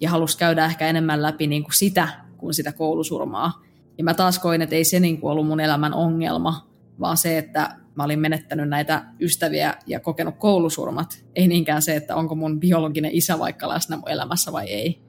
[0.00, 3.65] ja halusi käydä ehkä enemmän läpi niin kuin sitä kuin sitä koulusurmaa.
[3.98, 7.38] Ja mä taas koin, että ei se niin kuin ollut mun elämän ongelma, vaan se,
[7.38, 11.24] että mä olin menettänyt näitä ystäviä ja kokenut koulusurmat.
[11.34, 15.00] Ei niinkään se, että onko mun biologinen isä vaikka läsnä mun elämässä vai ei.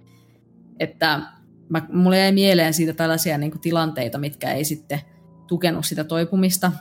[0.80, 1.21] Että
[1.69, 5.00] mä, mulle jäi mieleen siitä tällaisia niin kuin, tilanteita, mitkä ei sitten
[5.47, 6.71] tukenut sitä toipumista.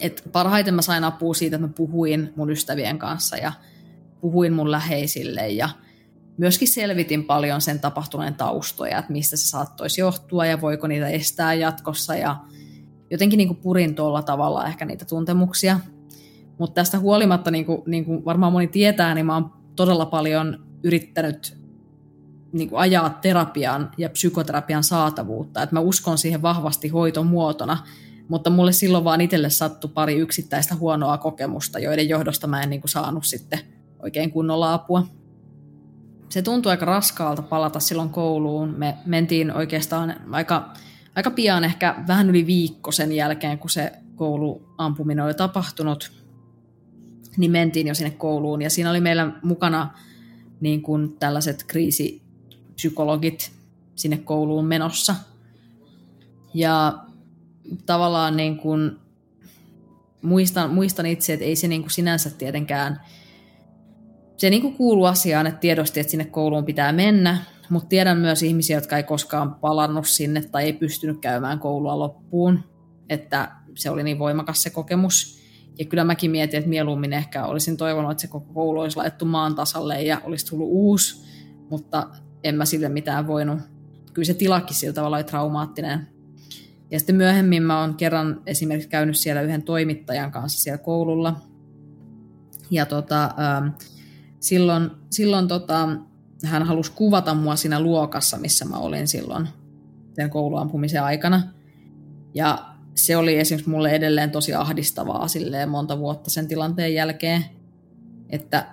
[0.00, 3.52] Et parhaiten mä sain apua siitä, että mä puhuin mun ystävien kanssa ja
[4.20, 5.68] puhuin mun läheisille ja
[6.38, 11.54] myöskin selvitin paljon sen tapahtuneen taustoja, että mistä se saattoisi johtua ja voiko niitä estää
[11.54, 12.36] jatkossa ja
[13.10, 15.80] jotenkin niin kuin purin tuolla tavalla ehkä niitä tuntemuksia.
[16.58, 20.66] Mutta tästä huolimatta, niin kuin, niin kuin varmaan moni tietää, niin mä oon todella paljon
[20.82, 21.58] yrittänyt
[22.52, 25.62] niin kuin ajaa terapian ja psykoterapian saatavuutta.
[25.62, 27.78] Et mä uskon siihen vahvasti hoitomuotona,
[28.28, 32.80] mutta mulle silloin vaan itselle sattui pari yksittäistä huonoa kokemusta, joiden johdosta mä en niin
[32.80, 33.60] kuin saanut sitten
[34.02, 35.06] oikein kunnolla apua.
[36.28, 38.74] Se tuntui aika raskaalta palata silloin kouluun.
[38.76, 40.72] Me mentiin oikeastaan aika,
[41.14, 46.12] aika pian, ehkä vähän yli viikko sen jälkeen, kun se kouluampuminen oli tapahtunut,
[47.36, 48.62] niin mentiin jo sinne kouluun.
[48.62, 49.90] Ja siinä oli meillä mukana
[50.60, 53.52] niin kuin tällaiset kriisipsykologit
[53.94, 55.14] sinne kouluun menossa.
[56.54, 56.98] Ja
[57.86, 58.96] tavallaan niin kuin
[60.22, 63.00] muistan, muistan itse, että ei se niin kuin sinänsä tietenkään,
[64.38, 67.38] se niin kuin kuuluu asiaan, että tiedosti, että sinne kouluun pitää mennä,
[67.70, 72.60] mutta tiedän myös ihmisiä, jotka ei koskaan palannut sinne tai ei pystynyt käymään koulua loppuun,
[73.08, 75.38] että se oli niin voimakas se kokemus.
[75.78, 79.24] Ja kyllä mäkin mietin, että mieluummin ehkä olisin toivonut, että se koko koulu olisi laittu
[79.24, 81.24] maan tasalle ja olisi tullut uusi,
[81.70, 82.08] mutta
[82.44, 83.58] en mä sille mitään voinut.
[84.12, 86.08] Kyllä se tilakin sillä tavalla oli traumaattinen.
[86.90, 91.36] Ja sitten myöhemmin mä oon kerran esimerkiksi käynyt siellä yhden toimittajan kanssa siellä koululla.
[92.70, 93.68] Ja tota, ähm,
[94.40, 95.88] silloin, silloin tota,
[96.44, 99.48] hän halusi kuvata mua siinä luokassa, missä mä olin silloin
[100.12, 101.42] sen kouluampumisen aikana.
[102.34, 107.44] Ja se oli esimerkiksi mulle edelleen tosi ahdistavaa silleen monta vuotta sen tilanteen jälkeen,
[108.30, 108.66] että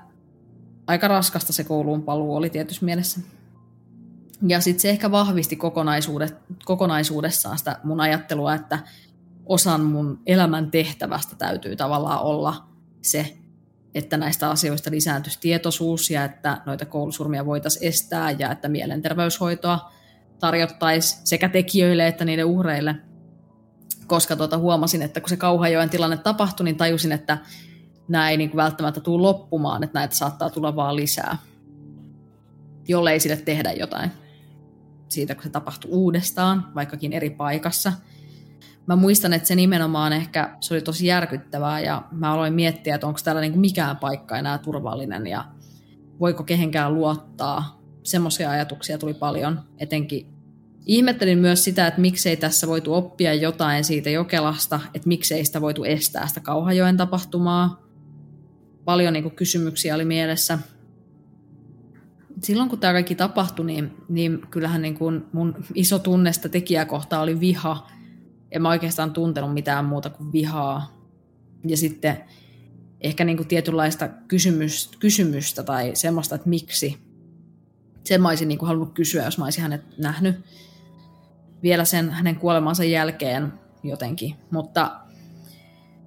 [0.88, 3.19] aika raskasta se kouluun paluu oli tietyssä mielessä.
[4.47, 5.58] Ja sitten se ehkä vahvisti
[6.65, 8.80] kokonaisuudessaan sitä mun ajattelua, että
[9.45, 12.67] osan mun elämän tehtävästä täytyy tavallaan olla
[13.01, 13.38] se,
[13.95, 19.91] että näistä asioista lisääntyisi tietoisuus ja että noita koulusurmia voitaisiin estää ja että mielenterveyshoitoa
[20.39, 22.95] tarjottaisiin sekä tekijöille että niiden uhreille.
[24.08, 27.38] Koska tuota, huomasin, että kun se Kauhajoen tilanne tapahtui, niin tajusin, että
[28.08, 31.38] nämä ei niin kuin välttämättä tule loppumaan, että näitä saattaa tulla vaan lisää,
[32.88, 34.12] jollei sille tehdä jotain
[35.10, 37.93] siitä, kun se tapahtui uudestaan, vaikkakin eri paikassa.
[38.88, 43.08] Mä muistan, että se nimenomaan ehkä, se oli tosi järkyttävää ja mä aloin miettiä, että
[43.08, 45.45] onko täällä niin mikään paikka enää turvallinen ja
[46.19, 47.82] voiko kehenkään luottaa.
[48.04, 50.36] Semmoisia ajatuksia tuli paljon, etenkin
[50.86, 55.84] Ihmettelin myös sitä, että miksei tässä voitu oppia jotain siitä Jokelasta, että miksei sitä voitu
[55.84, 57.82] estää sitä Kauhajoen tapahtumaa.
[58.86, 60.60] Paljon niin kuin, kysymyksiä oli mielessä
[62.43, 67.39] silloin kun tämä kaikki tapahtui, niin, niin kyllähän niin kuin mun iso tunnesta tekijäkohta oli
[67.39, 67.88] viha.
[68.51, 70.97] En mä oikeastaan tuntenut mitään muuta kuin vihaa.
[71.67, 72.23] Ja sitten
[73.01, 76.97] ehkä niin kuin tietynlaista kysymys, kysymystä tai semmoista, että miksi.
[78.03, 80.36] Sen mä olisin niin kuin halunnut kysyä, jos mä olisin hänet nähnyt
[81.63, 83.53] vielä sen hänen kuolemansa jälkeen
[83.84, 84.36] jotenkin.
[84.51, 84.99] Mutta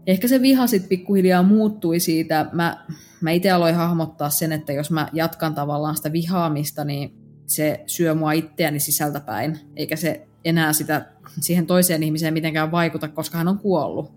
[0.07, 2.47] ehkä se viha sitten pikkuhiljaa muuttui siitä.
[2.53, 2.87] Mä,
[3.21, 7.15] mä itse aloin hahmottaa sen, että jos mä jatkan tavallaan sitä vihaamista, niin
[7.47, 11.07] se syö mua itseäni sisältäpäin, eikä se enää sitä
[11.41, 14.13] siihen toiseen ihmiseen mitenkään vaikuta, koska hän on kuollut.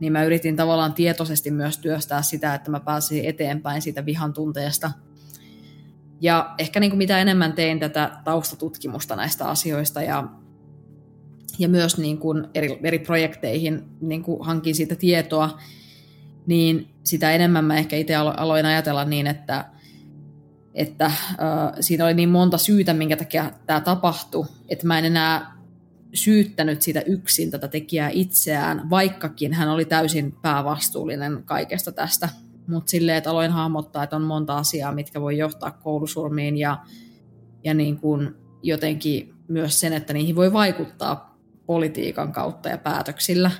[0.00, 4.90] Niin mä yritin tavallaan tietoisesti myös työstää sitä, että mä pääsin eteenpäin siitä vihan tunteesta.
[6.20, 10.28] Ja ehkä niin kuin mitä enemmän tein tätä taustatutkimusta näistä asioista ja
[11.58, 15.58] ja myös niin kuin eri, eri projekteihin niin kuin hankin siitä tietoa,
[16.46, 19.64] niin sitä enemmän mä ehkä itse aloin ajatella niin, että,
[20.76, 21.14] että äh,
[21.80, 25.56] siinä oli niin monta syytä, minkä takia tämä tapahtui, että mä en enää
[26.14, 32.28] syyttänyt sitä yksin tätä tekijää itseään, vaikkakin hän oli täysin päävastuullinen kaikesta tästä.
[32.68, 36.78] Mutta silleen, että aloin hahmottaa, että on monta asiaa, mitkä voi johtaa koulusurmiin ja,
[37.64, 43.50] ja niin kuin jotenkin myös sen, että niihin voi vaikuttaa politiikan kautta ja päätöksillä,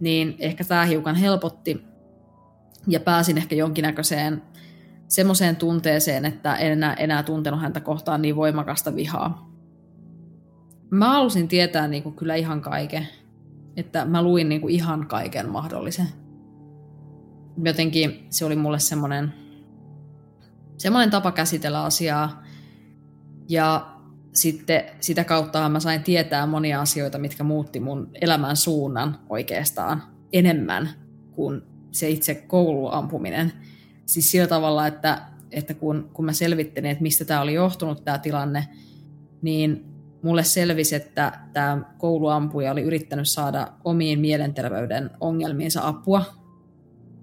[0.00, 1.84] niin ehkä tämä hiukan helpotti
[2.88, 4.42] ja pääsin ehkä jonkinnäköiseen
[5.08, 9.50] semmoiseen tunteeseen, että en enää, enää tuntenut häntä kohtaan niin voimakasta vihaa.
[10.90, 13.08] Mä halusin tietää niin kuin kyllä ihan kaiken,
[13.76, 16.06] että mä luin niin kuin ihan kaiken mahdollisen.
[17.64, 19.34] Jotenkin se oli mulle semmoinen,
[20.78, 22.42] semmoinen tapa käsitellä asiaa.
[23.48, 23.96] Ja
[24.32, 30.90] sitten sitä kautta mä sain tietää monia asioita, mitkä muutti mun elämän suunnan oikeastaan enemmän
[31.30, 33.52] kuin se itse kouluampuminen.
[34.06, 38.18] Siis sillä tavalla, että, että kun, kun mä selvittelin, että mistä tämä oli johtunut tämä
[38.18, 38.68] tilanne,
[39.42, 39.84] niin
[40.22, 46.24] mulle selvisi, että tämä kouluampuja oli yrittänyt saada omiin mielenterveyden ongelmiinsa apua.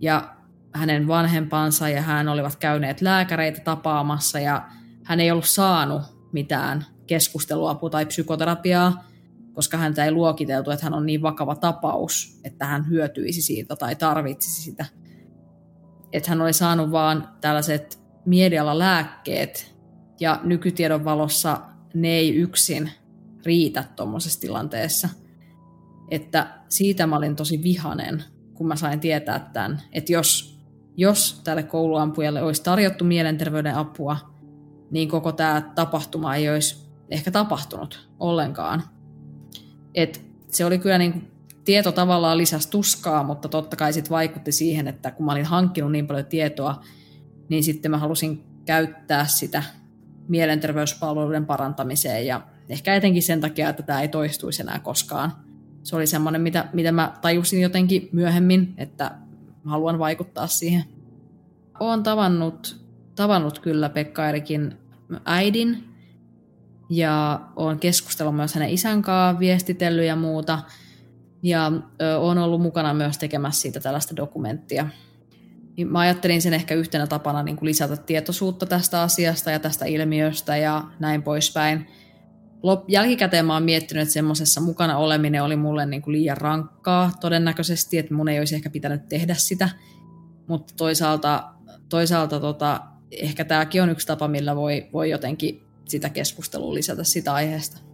[0.02, 0.36] Ja
[0.74, 4.68] hänen vanhempansa ja hän olivat käyneet lääkäreitä tapaamassa ja
[5.04, 9.08] hän ei ollut saanut mitään keskusteluapua tai psykoterapiaa,
[9.54, 13.96] koska häntä ei luokiteltu, että hän on niin vakava tapaus, että hän hyötyisi siitä tai
[13.96, 14.86] tarvitsisi sitä.
[16.14, 19.76] Että hän oli saanut vaan tällaiset miedialla lääkkeet
[20.20, 21.62] ja nykytiedon valossa
[21.94, 22.92] ne ei yksin
[23.46, 25.10] riitä tuommoisessa tilanteessa.
[26.12, 28.24] Että siitä mä olin tosi vihanen,
[28.54, 30.60] kun mä sain tietää tämän, että jos,
[30.98, 34.18] jos tälle kouluampujalle olisi tarjottu mielenterveyden apua,
[34.92, 38.84] niin koko tämä tapahtuma ei olisi ehkä tapahtunut ollenkaan.
[39.96, 41.33] Et se oli kyllä niin
[41.66, 45.92] tieto tavallaan lisäsi tuskaa, mutta totta kai sitten vaikutti siihen, että kun mä olin hankkinut
[45.92, 46.82] niin paljon tietoa,
[47.50, 49.64] niin sitten mä halusin käyttää sitä
[50.28, 55.32] mielenterveyspalveluiden parantamiseen ja ehkä etenkin sen takia, että tämä ei toistuisi enää koskaan.
[55.84, 59.12] Se oli semmoinen, mitä, mitä mä tajusin jotenkin myöhemmin, että
[59.66, 60.84] haluan vaikuttaa siihen.
[61.80, 62.84] Olen tavannut,
[63.16, 64.78] tavannut kyllä Pekka Erikin
[65.26, 65.84] äidin
[66.90, 70.60] ja olen keskustellut myös hänen isän kanssa, viestitellyt ja muuta.
[71.44, 71.72] Ja
[72.20, 74.88] olen ollut mukana myös tekemässä siitä tällaista dokumenttia.
[75.78, 79.86] Niin mä ajattelin sen ehkä yhtenä tapana niin kuin lisätä tietoisuutta tästä asiasta ja tästä
[79.86, 81.88] ilmiöstä ja näin poispäin.
[82.88, 87.98] Jälkikäteen mä oon miettinyt, että semmoisessa mukana oleminen oli mulle niin kuin liian rankkaa todennäköisesti,
[87.98, 89.70] että mun ei olisi ehkä pitänyt tehdä sitä.
[90.48, 91.44] Mutta toisaalta,
[91.90, 97.34] toisaalta tota, ehkä tämäkin on yksi tapa, millä voi, voi jotenkin sitä keskustelua lisätä sitä
[97.34, 97.93] aiheesta.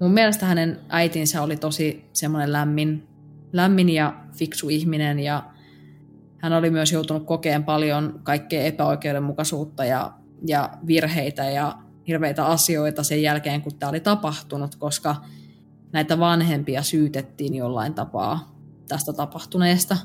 [0.00, 3.08] Mun mielestä hänen äitinsä oli tosi semmoinen lämmin,
[3.52, 5.52] lämmin ja fiksu ihminen ja
[6.38, 10.12] hän oli myös joutunut kokeen paljon kaikkea epäoikeudenmukaisuutta ja,
[10.46, 11.78] ja virheitä ja
[12.08, 15.16] hirveitä asioita sen jälkeen, kun tämä oli tapahtunut, koska
[15.92, 18.56] näitä vanhempia syytettiin jollain tapaa
[18.88, 19.96] tästä tapahtuneesta.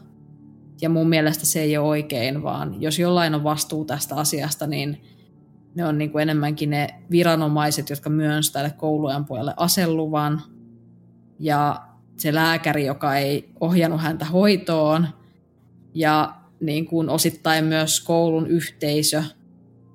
[0.81, 5.01] Ja mun mielestä se ei ole oikein, vaan jos jollain on vastuu tästä asiasta, niin
[5.77, 10.41] ne on niin kuin enemmänkin ne viranomaiset, jotka myönsivät tälle koulujen puolelle aseluvan.
[11.39, 11.81] Ja
[12.17, 15.07] se lääkäri, joka ei ohjannut häntä hoitoon.
[15.93, 19.23] Ja niin kuin osittain myös koulun yhteisö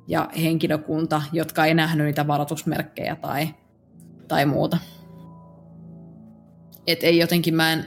[0.09, 3.49] ja henkilökunta, jotka ei nähnyt niitä varoitusmerkkejä tai,
[4.29, 4.79] tai muuta.
[6.87, 7.85] Et ei jotenkin, mä, en,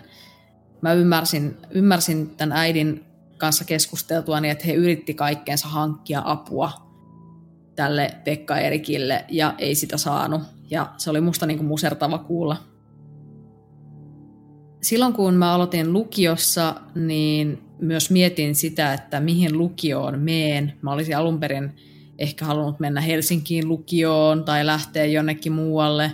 [0.81, 3.05] mä ymmärsin, ymmärsin tämän äidin
[3.37, 6.84] kanssa keskusteltua niin, että he yritti kaikkeensa hankkia apua
[7.75, 10.41] tälle Pekka Erikille ja ei sitä saanut.
[10.69, 12.57] Ja se oli musta niin kuin musertava kuulla.
[14.81, 20.73] Silloin kun mä aloitin lukiossa, niin myös mietin sitä, että mihin lukioon meen.
[20.81, 21.75] Mä olisin alun perin
[22.17, 26.11] ehkä halunnut mennä Helsinkiin lukioon tai lähteä jonnekin muualle,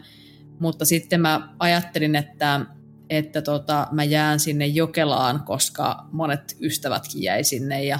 [0.59, 2.65] mutta sitten mä ajattelin, että,
[3.09, 7.99] että tota, mä jään sinne Jokelaan, koska monet ystävätkin jäi sinne ja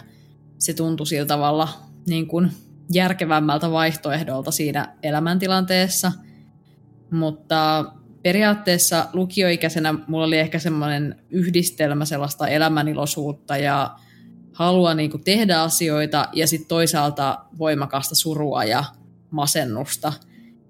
[0.58, 1.70] se tuntui sillä tavalla
[2.08, 2.52] niin kuin
[2.94, 6.12] järkevämmältä vaihtoehdolta siinä elämäntilanteessa.
[7.12, 7.86] Mutta
[8.24, 13.96] periaatteessa lukioikäisenä mulla oli ehkä semmoinen yhdistelmä sellaista elämäniloisuutta ja
[14.54, 18.84] halua niin kuin tehdä asioita ja sitten toisaalta voimakasta surua ja
[19.32, 20.14] masennusta.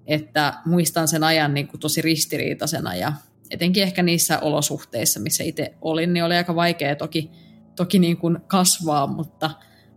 [0.06, 3.12] Että muistan sen ajan niin kuin tosi ristiriitaisena ja
[3.50, 7.30] etenkin ehkä niissä olosuhteissa, missä itse olin, niin oli aika vaikea toki,
[7.76, 9.50] toki niin kuin kasvaa, mutta,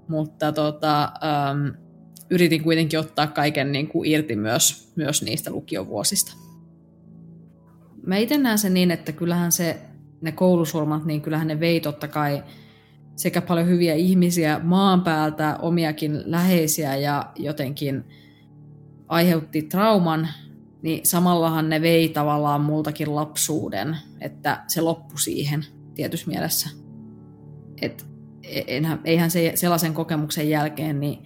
[0.08, 1.85] mutta tota, ähm,
[2.30, 6.34] yritin kuitenkin ottaa kaiken niin kuin irti myös, myös niistä lukiovuosista.
[8.06, 9.78] Mä itse näen sen niin, että kyllähän se,
[10.22, 12.44] ne koulusurmat, niin kyllähän ne vei totta kai
[13.16, 18.04] sekä paljon hyviä ihmisiä maan päältä, omiakin läheisiä ja jotenkin
[19.08, 20.28] aiheutti trauman,
[20.82, 26.70] niin samallahan ne vei tavallaan multakin lapsuuden, että se loppui siihen tietyssä mielessä.
[27.82, 28.06] Et
[28.44, 31.20] e-, enhän, eihän se sellaisen kokemuksen jälkeen, niin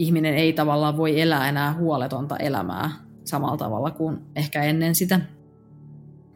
[0.00, 2.90] ihminen ei tavallaan voi elää enää huoletonta elämää
[3.24, 5.20] samalla tavalla kuin ehkä ennen sitä.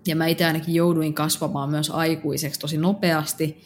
[0.06, 3.60] Ja mä itse ainakin jouduin kasvamaan myös aikuiseksi tosi nopeasti,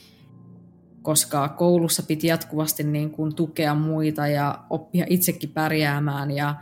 [1.02, 6.54] koska koulussa piti jatkuvasti niin kuin tukea muita ja oppia itsekin pärjäämään ja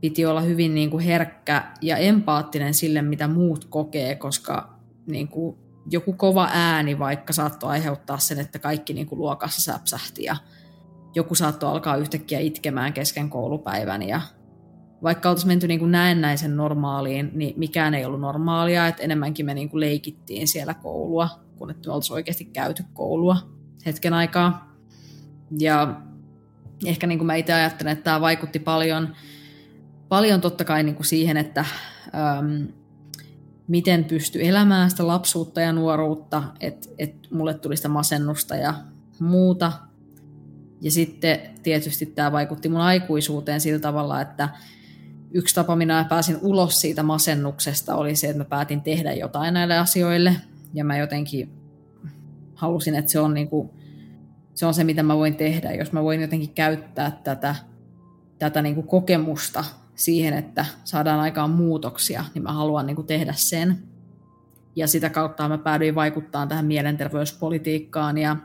[0.00, 5.56] piti olla hyvin niin kuin herkkä ja empaattinen sille, mitä muut kokee, koska niin kuin
[5.90, 10.36] joku kova ääni vaikka saattoi aiheuttaa sen, että kaikki niin kuin luokassa säpsähti ja
[11.14, 14.20] joku saattoi alkaa yhtäkkiä itkemään kesken koulupäivän ja
[15.02, 19.54] vaikka oltaisiin menty niin kuin näennäisen normaaliin, niin mikään ei ollut normaalia, että enemmänkin me
[19.54, 23.36] niin kuin leikittiin siellä koulua, kun että me oltaisiin oikeasti käyty koulua
[23.86, 24.74] hetken aikaa.
[25.58, 26.00] Ja
[26.86, 29.14] ehkä niin kuin mä itse ajattelen, että tämä vaikutti paljon,
[30.08, 31.64] paljon totta kai niin kuin siihen, että
[32.40, 32.68] äm,
[33.68, 38.74] miten pysty elämään sitä lapsuutta ja nuoruutta, että et mulle tuli sitä masennusta ja
[39.20, 39.72] muuta.
[40.84, 44.48] Ja sitten tietysti tämä vaikutti mun aikuisuuteen sillä tavalla, että
[45.30, 49.78] yksi tapa, minä pääsin ulos siitä masennuksesta, oli se, että mä päätin tehdä jotain näille
[49.78, 50.36] asioille.
[50.74, 51.52] Ja mä jotenkin
[52.54, 53.70] halusin, että se on, niin kuin,
[54.54, 55.72] se, on se, mitä mä voin tehdä.
[55.72, 57.54] Jos mä voin jotenkin käyttää tätä,
[58.38, 59.64] tätä niin kuin kokemusta
[59.94, 63.78] siihen, että saadaan aikaan muutoksia, niin mä haluan niin kuin tehdä sen.
[64.76, 68.36] Ja sitä kautta mä päädyin vaikuttaa tähän mielenterveyspolitiikkaan ja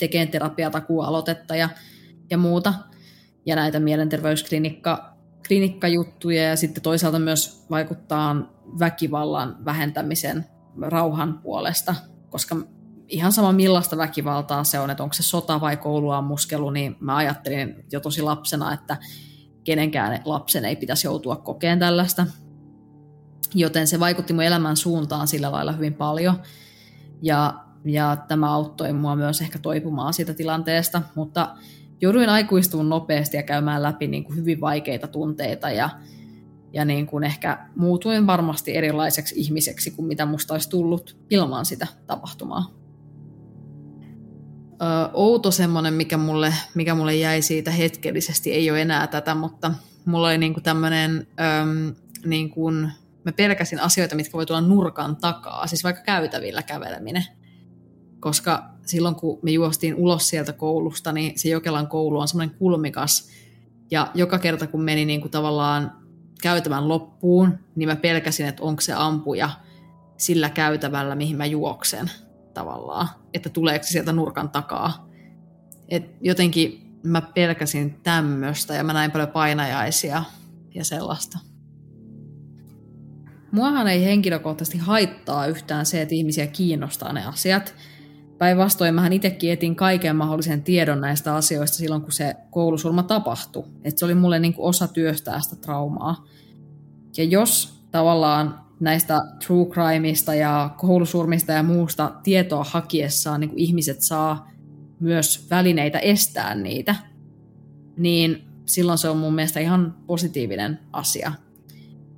[0.00, 1.68] tekemään terapiatakuualoitetta ja,
[2.30, 2.74] ja muuta.
[3.46, 5.16] Ja näitä mielenterveysklinikka
[5.48, 8.36] klinikkajuttuja ja sitten toisaalta myös vaikuttaa
[8.78, 10.46] väkivallan vähentämisen
[10.80, 11.94] rauhan puolesta,
[12.28, 12.56] koska
[13.08, 17.84] ihan sama millaista väkivaltaa se on, että onko se sota vai kouluammuskelu, niin mä ajattelin
[17.92, 18.96] jo tosi lapsena, että
[19.64, 22.26] kenenkään lapsen ei pitäisi joutua kokeen tällaista.
[23.54, 26.42] Joten se vaikutti mun elämän suuntaan sillä lailla hyvin paljon.
[27.22, 31.56] Ja, ja tämä auttoi mua myös ehkä toipumaan siitä tilanteesta, mutta
[32.00, 35.90] jouduin aikuistumaan nopeasti ja käymään läpi niin kuin hyvin vaikeita tunteita ja,
[36.72, 41.86] ja niin kuin ehkä muutuin varmasti erilaiseksi ihmiseksi kuin mitä musta olisi tullut ilman sitä
[42.06, 42.74] tapahtumaa.
[44.82, 49.74] Ö, outo semmoinen, mikä mulle, mikä mulle jäi siitä hetkellisesti, ei ole enää tätä, mutta
[50.04, 51.26] mulla oli niin kuin tämmöinen,
[51.60, 52.92] öm, niin kuin,
[53.24, 57.39] mä pelkäsin asioita, mitkä voi tulla nurkan takaa, siis vaikka käytävillä käveleminen.
[58.20, 63.30] Koska silloin, kun me juostiin ulos sieltä koulusta, niin se Jokelan koulu on semmoinen kulmikas.
[63.90, 65.92] Ja joka kerta, kun meni niin kuin tavallaan
[66.42, 69.50] käytävän loppuun, niin mä pelkäsin, että onko se ampuja
[70.16, 72.10] sillä käytävällä, mihin mä juoksen
[72.54, 73.08] tavallaan.
[73.34, 75.08] Että tuleeko se sieltä nurkan takaa.
[75.88, 80.24] Et jotenkin mä pelkäsin tämmöistä ja mä näin paljon painajaisia
[80.74, 81.38] ja sellaista.
[83.52, 87.74] Muahan ei henkilökohtaisesti haittaa yhtään se, että ihmisiä kiinnostaa ne asiat.
[88.40, 93.64] Päinvastoin mähän itsekin etin kaiken mahdollisen tiedon näistä asioista silloin, kun se koulusurma tapahtui.
[93.84, 96.24] Et se oli mulle niin kuin osa työstää sitä traumaa.
[97.16, 104.02] Ja jos tavallaan näistä true crimeista ja koulusurmista ja muusta tietoa hakiessaan niin kuin ihmiset
[104.02, 104.50] saa
[105.00, 106.94] myös välineitä estää niitä,
[107.96, 111.32] niin silloin se on mun mielestä ihan positiivinen asia.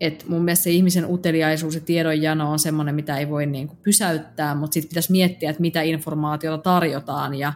[0.02, 3.78] Et mun mielestä se ihmisen uteliaisuus ja tiedonjano on semmoinen, mitä ei voi niin kuin
[3.82, 7.52] pysäyttää, mutta sitten pitäisi miettiä, että mitä informaatiota tarjotaan ja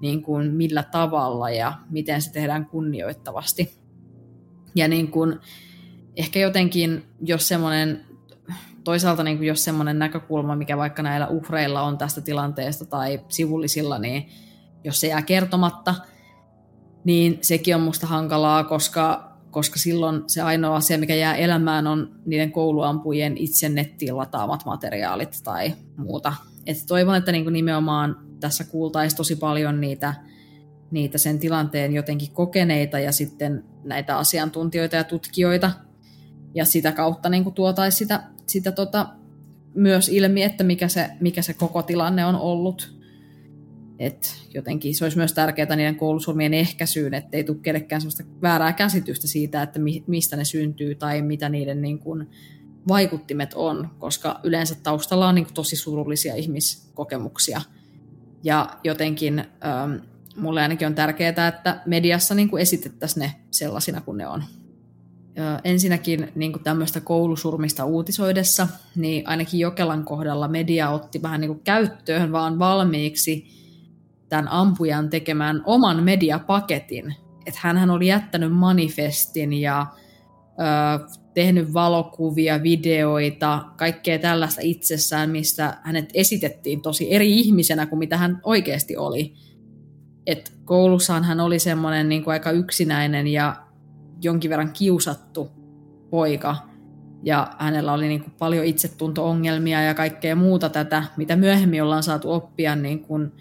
[0.00, 3.78] niin kuin millä tavalla ja miten se tehdään kunnioittavasti.
[4.74, 5.38] Ja niin kuin,
[6.16, 8.04] ehkä jotenkin, jos semmoinen,
[8.84, 13.98] toisaalta niin kuin jos semmoinen näkökulma, mikä vaikka näillä uhreilla on tästä tilanteesta tai sivullisilla,
[13.98, 14.28] niin
[14.84, 15.94] jos se jää kertomatta,
[17.04, 22.20] niin sekin on musta hankalaa, koska koska silloin se ainoa asia, mikä jää elämään, on
[22.26, 26.34] niiden kouluampujien itse nettiin lataamat materiaalit tai muuta.
[26.66, 30.14] Et toivon, että niinku nimenomaan tässä kuultaisiin tosi paljon niitä,
[30.90, 35.70] niitä sen tilanteen jotenkin kokeneita ja sitten näitä asiantuntijoita ja tutkijoita.
[36.54, 39.08] Ja sitä kautta niin tuotaisiin sitä, sitä tota,
[39.74, 42.97] myös ilmi, että mikä se, mikä se koko tilanne on ollut.
[43.98, 49.26] Et jotenkin se olisi myös tärkeää niiden koulusurmien ehkäisyyn, ettei tule kellekään sellaista väärää käsitystä
[49.26, 52.30] siitä, että mi- mistä ne syntyy tai mitä niiden niin kuin
[52.88, 57.60] vaikuttimet on, koska yleensä taustalla on niin kuin tosi surullisia ihmiskokemuksia.
[58.42, 59.92] Ja jotenkin ähm,
[60.36, 64.44] mulle ainakin on tärkeää, että mediassa niin kuin esitettäisiin ne sellaisina kuin ne on.
[65.36, 71.48] Ja ensinnäkin niin kuin tämmöistä koulusurmista uutisoidessa, niin ainakin Jokelan kohdalla media otti vähän niin
[71.48, 73.57] kuin käyttöön vaan valmiiksi
[74.28, 77.14] tämän ampujan tekemään oman mediapaketin.
[77.46, 79.86] Että hän oli jättänyt manifestin ja
[80.42, 88.16] ö, tehnyt valokuvia, videoita, kaikkea tällaista itsessään, mistä hänet esitettiin tosi eri ihmisenä kuin mitä
[88.16, 89.34] hän oikeasti oli.
[90.26, 93.56] Et koulussaan hän oli semmoinen niin kuin aika yksinäinen ja
[94.22, 95.50] jonkin verran kiusattu
[96.10, 96.56] poika,
[97.22, 102.32] ja hänellä oli niin kuin paljon itsetunto-ongelmia ja kaikkea muuta tätä, mitä myöhemmin ollaan saatu
[102.32, 103.32] oppia niin kuin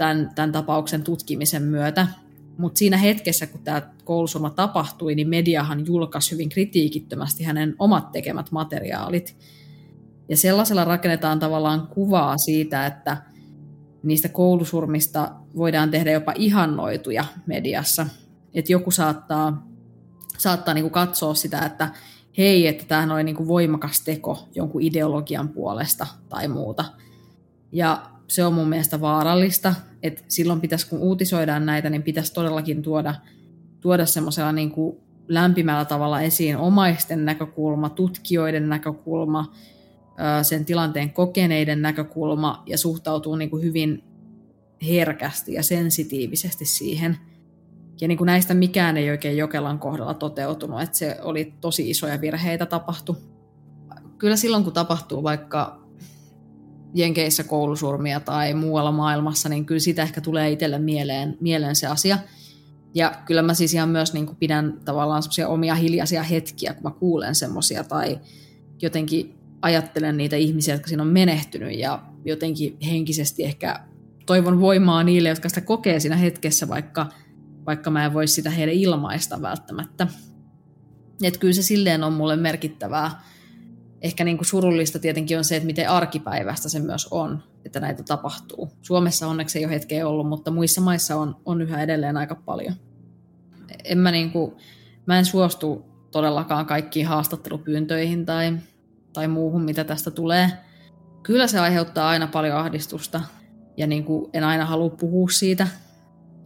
[0.00, 2.06] tämän, tämän tapauksen tutkimisen myötä.
[2.58, 8.52] Mutta siinä hetkessä, kun tämä koulusoma tapahtui, niin mediahan julkaisi hyvin kritiikittömästi hänen omat tekemät
[8.52, 9.36] materiaalit.
[10.28, 13.16] Ja sellaisella rakennetaan tavallaan kuvaa siitä, että
[14.02, 18.06] niistä koulusurmista voidaan tehdä jopa ihannoituja mediassa.
[18.54, 19.66] Että joku saattaa,
[20.38, 21.90] saattaa niinku katsoa sitä, että
[22.38, 26.84] hei, että tämähän oli niinku voimakas teko jonkun ideologian puolesta tai muuta.
[27.72, 32.82] Ja se on mun mielestä vaarallista, että silloin pitäisi, kun uutisoidaan näitä, niin pitäisi todellakin
[32.82, 33.14] tuoda,
[33.80, 34.96] tuoda semmoisella niin kuin
[35.28, 39.52] lämpimällä tavalla esiin omaisten näkökulma, tutkijoiden näkökulma,
[40.42, 44.04] sen tilanteen kokeneiden näkökulma ja suhtautuu niin kuin hyvin,
[44.88, 47.18] herkästi ja sensitiivisesti siihen.
[48.00, 52.20] Ja niin kuin näistä mikään ei oikein Jokelan kohdalla toteutunut, että se oli tosi isoja
[52.20, 53.16] virheitä tapahtu.
[54.18, 55.79] Kyllä silloin, kun tapahtuu vaikka
[56.94, 62.18] Jenkeissä koulusurmia tai muualla maailmassa, niin kyllä sitä ehkä tulee itselle mieleen, mieleen se asia.
[62.94, 66.82] Ja kyllä mä siis ihan myös niin kuin pidän tavallaan semmoisia omia hiljaisia hetkiä, kun
[66.82, 68.20] mä kuulen semmoisia tai
[68.82, 73.80] jotenkin ajattelen niitä ihmisiä, jotka siinä on menehtynyt ja jotenkin henkisesti ehkä
[74.26, 77.06] toivon voimaa niille, jotka sitä kokee siinä hetkessä, vaikka,
[77.66, 80.06] vaikka mä en voi sitä heille ilmaista välttämättä.
[81.22, 83.22] Et kyllä se silleen on mulle merkittävää.
[84.02, 88.02] Ehkä niin kuin surullista tietenkin on se, että miten arkipäivästä se myös on, että näitä
[88.02, 88.72] tapahtuu.
[88.82, 92.74] Suomessa onneksi ei ole hetkeä ollut, mutta muissa maissa on, on yhä edelleen aika paljon.
[93.84, 94.56] En mä, niin kuin,
[95.06, 98.58] mä en suostu todellakaan kaikkiin haastattelupyyntöihin tai,
[99.12, 100.50] tai muuhun, mitä tästä tulee.
[101.22, 103.20] Kyllä se aiheuttaa aina paljon ahdistusta
[103.76, 105.68] ja niin kuin en aina halua puhua siitä,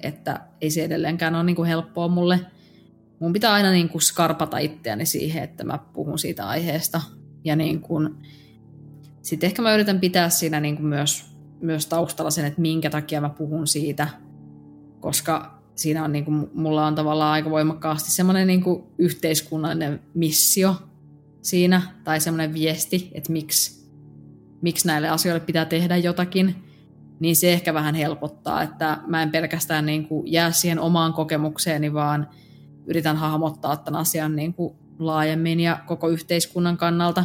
[0.00, 2.40] että ei se edelleenkään ole niin kuin helppoa mulle.
[3.18, 7.00] Mun pitää aina niin kuin skarpata itseäni siihen, että mä puhun siitä aiheesta.
[7.44, 8.10] Ja niin kuin,
[9.22, 11.24] sitten ehkä mä yritän pitää siinä niin kuin myös,
[11.60, 14.08] myös taustalla sen, että minkä takia mä puhun siitä,
[15.00, 18.62] koska siinä on niin kuin, mulla on tavallaan aika voimakkaasti semmoinen niin
[18.98, 20.76] yhteiskunnallinen missio
[21.42, 23.90] siinä, tai semmoinen viesti, että miksi,
[24.62, 26.54] miksi näille asioille pitää tehdä jotakin,
[27.20, 31.92] niin se ehkä vähän helpottaa, että mä en pelkästään niin kuin jää siihen omaan kokemukseeni,
[31.92, 32.28] vaan
[32.86, 37.24] yritän hahmottaa tämän asian niin kuin laajemmin ja koko yhteiskunnan kannalta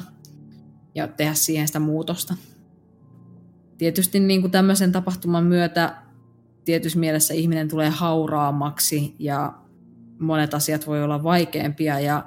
[0.96, 2.36] ja tehdä siihen sitä muutosta.
[3.78, 5.96] Tietysti niin kuin tämmöisen tapahtuman myötä
[6.66, 9.54] tietyssä mielessä ihminen tulee hauraammaksi ja
[10.20, 12.26] monet asiat voi olla vaikeampia ja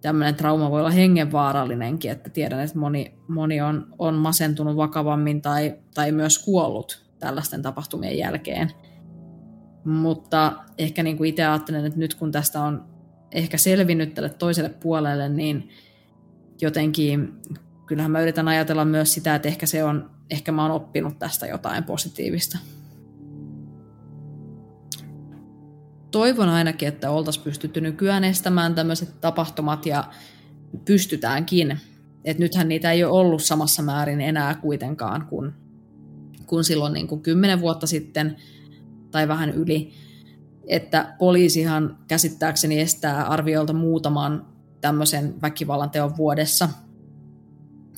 [0.00, 5.74] tämmöinen trauma voi olla hengenvaarallinenkin, että tiedän, että moni, moni on, on masentunut vakavammin tai,
[5.94, 8.70] tai myös kuollut tällaisten tapahtumien jälkeen.
[9.84, 12.84] Mutta ehkä niin kuin itse ajattelen, että nyt kun tästä on
[13.32, 15.68] ehkä selvinnyt tälle toiselle puolelle, niin
[16.60, 17.32] jotenkin
[17.86, 21.46] kyllähän mä yritän ajatella myös sitä, että ehkä se on, ehkä mä oon oppinut tästä
[21.46, 22.58] jotain positiivista.
[26.10, 30.04] toivon ainakin, että oltaisiin pystytty nykyään estämään tämmöiset tapahtumat ja
[30.84, 31.80] pystytäänkin.
[32.24, 35.52] Et nythän niitä ei ole ollut samassa määrin enää kuitenkaan kuin,
[36.46, 38.36] kuin silloin niin kuin kymmenen vuotta sitten
[39.10, 39.92] tai vähän yli.
[40.68, 44.46] Että poliisihan käsittääkseni estää arviolta muutaman
[44.80, 46.68] tämmöisen väkivallan teon vuodessa,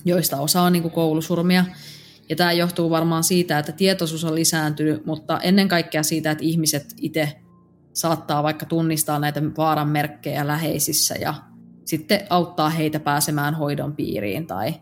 [0.05, 1.65] joista osa on niin kuin koulusurmia.
[2.29, 6.93] Ja tämä johtuu varmaan siitä, että tietoisuus on lisääntynyt, mutta ennen kaikkea siitä, että ihmiset
[6.97, 7.41] itse
[7.93, 11.33] saattaa vaikka tunnistaa näitä vaaran merkkejä läheisissä ja
[11.85, 14.73] sitten auttaa heitä pääsemään hoidon piiriin tai,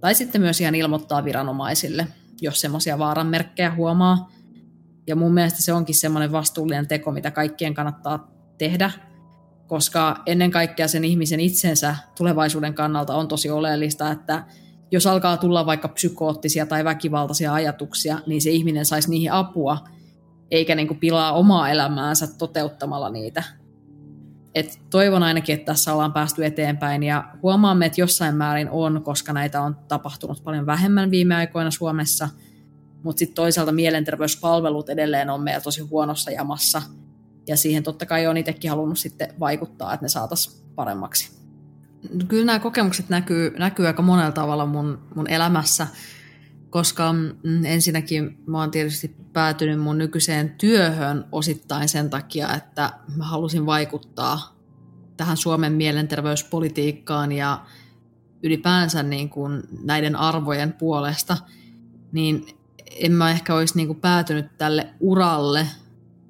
[0.00, 2.06] tai sitten myös ihan ilmoittaa viranomaisille,
[2.40, 4.30] jos semmoisia vaaran merkkejä huomaa.
[5.06, 8.90] Ja mun mielestä se onkin semmoinen vastuullinen teko, mitä kaikkien kannattaa tehdä,
[9.66, 14.44] koska ennen kaikkea sen ihmisen itsensä tulevaisuuden kannalta on tosi oleellista, että
[14.90, 19.78] jos alkaa tulla vaikka psykoottisia tai väkivaltaisia ajatuksia, niin se ihminen saisi niihin apua–
[20.50, 23.44] eikä niin kuin pilaa omaa elämäänsä toteuttamalla niitä.
[24.54, 29.32] Et toivon ainakin, että tässä ollaan päästy eteenpäin ja huomaamme, että jossain määrin on, koska
[29.32, 32.28] näitä on tapahtunut paljon vähemmän viime aikoina Suomessa,
[33.06, 36.82] mutta sitten toisaalta mielenterveyspalvelut edelleen on meillä tosi huonossa jamassa
[37.46, 41.30] ja siihen totta kai on itsekin halunnut sitten vaikuttaa, että ne saataisiin paremmaksi.
[42.28, 45.86] Kyllä nämä kokemukset näkyy, näkyy aika monella tavalla mun, mun elämässä
[46.70, 53.24] koska mm, ensinnäkin mä oon tietysti päätynyt mun nykyiseen työhön osittain sen takia, että mä
[53.24, 54.56] halusin vaikuttaa
[55.16, 57.66] tähän Suomen mielenterveyspolitiikkaan ja
[58.42, 61.36] ylipäänsä niin kuin näiden arvojen puolesta,
[62.12, 62.46] niin
[63.00, 65.66] en mä ehkä olisi niin kuin päätynyt tälle uralle,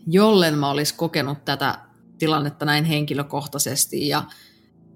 [0.07, 1.79] jollen mä olisi kokenut tätä
[2.19, 4.23] tilannetta näin henkilökohtaisesti ja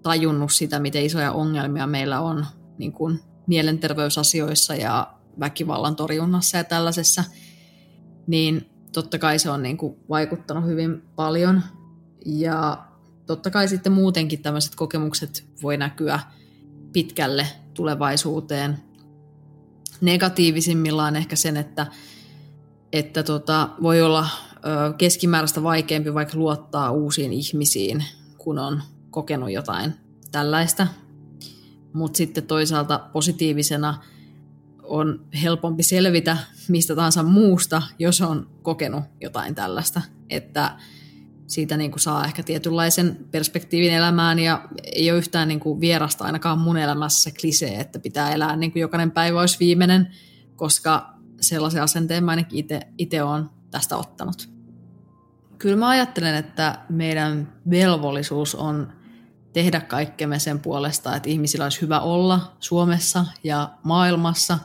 [0.03, 2.47] tajunnut sitä, miten isoja ongelmia meillä on
[2.79, 7.25] niin kuin mielenterveysasioissa ja väkivallan torjunnassa ja tällaisessa,
[8.27, 11.63] niin totta kai se on niin kuin vaikuttanut hyvin paljon.
[12.27, 12.85] Ja
[13.27, 16.21] totta kai sitten muutenkin tämmöiset kokemukset voi näkyä
[16.93, 18.79] pitkälle tulevaisuuteen.
[20.01, 21.87] Negatiivisimmillaan ehkä sen, että,
[22.93, 28.05] että tota, voi olla ö, keskimääräistä vaikeampi vaikka luottaa uusiin ihmisiin,
[28.39, 29.95] kun on kokenut jotain
[30.33, 30.87] tällaista.
[31.93, 33.95] Mutta sitten toisaalta positiivisena–
[34.91, 36.37] on helpompi selvitä
[36.69, 40.03] mistä tahansa muusta, jos on kokenut jotain tällaista.
[40.31, 40.77] Että
[41.51, 46.25] siitä niin kuin saa ehkä tietynlaisen perspektiivin elämään ja ei ole yhtään niin kuin vierasta
[46.25, 50.09] ainakaan mun elämässä se klisee, että pitää elää niin kuin jokainen päivä olisi viimeinen,
[50.57, 52.67] koska sellaisen asenteen mä ainakin
[52.99, 54.51] itse olen tästä ottanut.
[55.59, 58.93] Kyllä mä ajattelen, että meidän velvollisuus on
[59.53, 64.59] tehdä kaikkemme sen puolesta, että ihmisillä olisi hyvä olla Suomessa ja maailmassa.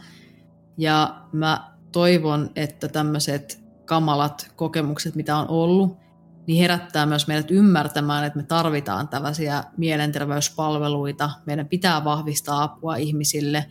[0.78, 6.05] Ja mä toivon, että tämmöiset kamalat kokemukset, mitä on ollut,
[6.48, 11.30] niin herättää myös meidät ymmärtämään, että me tarvitaan tällaisia mielenterveyspalveluita.
[11.46, 13.66] Meidän pitää vahvistaa apua ihmisille.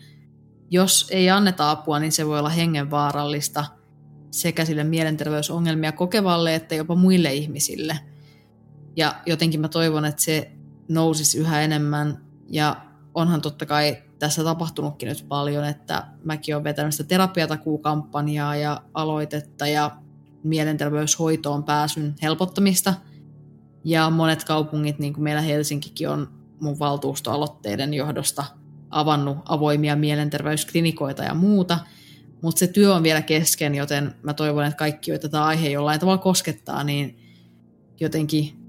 [0.71, 3.65] Jos ei anneta apua, niin se voi olla hengenvaarallista
[4.31, 7.99] sekä sille mielenterveysongelmia kokevalle että jopa muille ihmisille.
[8.97, 10.53] Ja jotenkin mä toivon, että se
[10.89, 12.25] nousisi yhä enemmän.
[12.49, 12.77] Ja
[13.15, 19.67] onhan totta kai tässä tapahtunutkin nyt paljon, että mäkin olen vetänyt sitä terapiatakuukampanjaa ja aloitetta
[19.67, 19.91] ja
[20.45, 22.95] mielenterveyshoitoon pääsyn helpottamista.
[23.85, 26.29] Ja monet kaupungit, niin kuin meillä Helsinkikin on
[26.61, 28.45] mun valtuustoaloitteiden johdosta
[28.91, 31.79] avannut avoimia mielenterveysklinikoita ja muuta.
[32.43, 36.01] Mutta se työ on vielä kesken, joten mä toivon, että kaikki, joita tämä aihe jollain
[36.01, 37.19] tavalla koskettaa, niin
[38.01, 38.65] jotenkin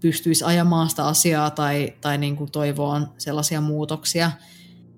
[0.00, 4.30] pystyisi ajamaan sitä asiaa tai, tai niin kuin toivoon sellaisia muutoksia.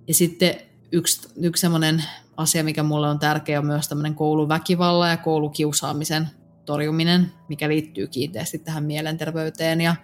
[0.08, 0.54] Ja sitten
[0.92, 2.04] yksi, yksi sellainen
[2.36, 6.28] asia, mikä mulle on tärkeä, on myös tämmöinen kouluväkivallan ja koulukiusaamisen
[6.64, 9.80] torjuminen, mikä liittyy kiinteästi tähän mielenterveyteen.
[9.80, 9.96] Ja,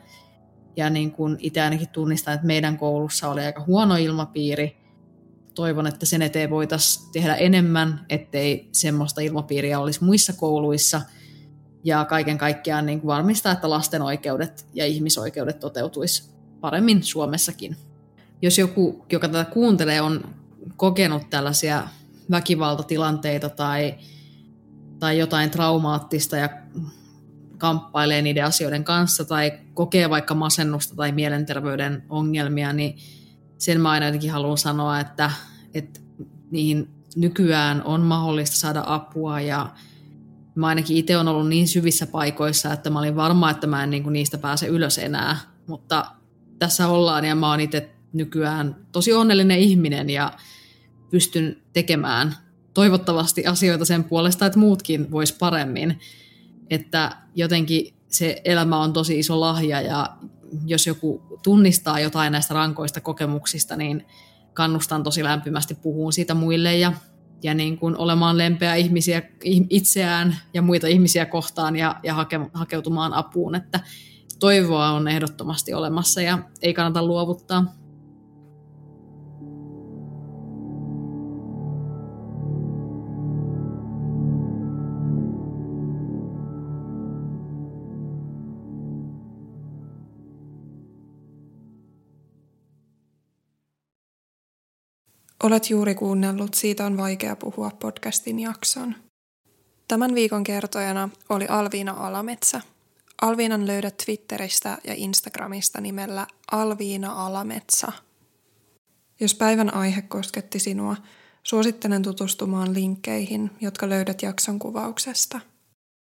[0.76, 4.76] ja niin kuin itse ainakin tunnistan, että meidän koulussa oli aika huono ilmapiiri.
[5.54, 11.00] Toivon, että sen eteen voitaisiin tehdä enemmän, ettei semmoista ilmapiiriä olisi muissa kouluissa.
[11.84, 17.76] Ja kaiken kaikkiaan niin kuin varmistaa, että lasten oikeudet ja ihmisoikeudet toteutuisi paremmin Suomessakin.
[18.42, 20.34] Jos joku, joka tätä kuuntelee, on
[20.76, 21.88] kokenut tällaisia
[22.32, 23.94] väkivaltatilanteita tai,
[24.98, 26.48] tai jotain traumaattista ja
[27.58, 32.96] kamppailee niiden asioiden kanssa tai kokee vaikka masennusta tai mielenterveyden ongelmia, niin
[33.58, 35.30] sen mä aina jotenkin haluan sanoa, että,
[35.74, 36.00] että
[36.50, 39.68] niihin nykyään on mahdollista saada apua ja
[40.54, 43.90] mä ainakin itse on ollut niin syvissä paikoissa, että mä olin varma, että mä en
[43.90, 46.06] niin kuin niistä pääse ylös enää, mutta
[46.58, 50.32] tässä ollaan ja mä oon itse nykyään tosi onnellinen ihminen ja
[51.12, 52.34] pystyn tekemään
[52.74, 56.00] toivottavasti asioita sen puolesta, että muutkin vois paremmin.
[56.70, 60.16] Että jotenkin se elämä on tosi iso lahja ja
[60.66, 64.06] jos joku tunnistaa jotain näistä rankoista kokemuksista, niin
[64.54, 66.92] kannustan tosi lämpimästi puhumaan siitä muille ja,
[67.42, 69.22] ja niin kuin olemaan lempeä ihmisiä
[69.70, 73.80] itseään ja muita ihmisiä kohtaan ja, ja hake, hakeutumaan apuun, että
[74.40, 77.81] toivoa on ehdottomasti olemassa ja ei kannata luovuttaa.
[95.43, 98.95] Olet juuri kuunnellut Siitä on vaikea puhua podcastin jakson.
[99.88, 102.61] Tämän viikon kertojana oli Alviina Alametsä.
[103.22, 107.93] Alviinan löydät Twitteristä ja Instagramista nimellä Alviina Alametsä.
[109.20, 110.97] Jos päivän aihe kosketti sinua,
[111.43, 115.40] suosittelen tutustumaan linkkeihin, jotka löydät jakson kuvauksesta.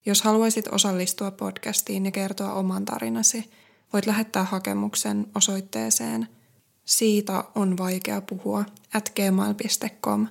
[0.05, 3.51] Jos haluaisit osallistua podcastiin ja kertoa oman tarinasi,
[3.93, 6.27] voit lähettää hakemuksen osoitteeseen–
[6.89, 10.27] siitä on vaikea puhua at gmail.com.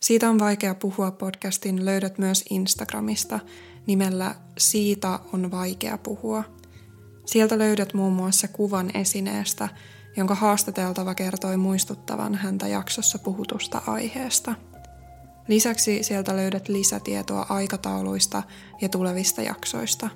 [0.00, 3.40] Siitä on vaikea puhua podcastin löydät myös Instagramista
[3.86, 6.44] nimellä Siitä on vaikea puhua.
[7.26, 9.68] Sieltä löydät muun muassa kuvan esineestä,
[10.16, 14.54] jonka haastateltava kertoi muistuttavan häntä jaksossa puhutusta aiheesta.
[15.48, 18.42] Lisäksi sieltä löydät lisätietoa aikatauluista
[18.80, 20.08] ja tulevista jaksoista.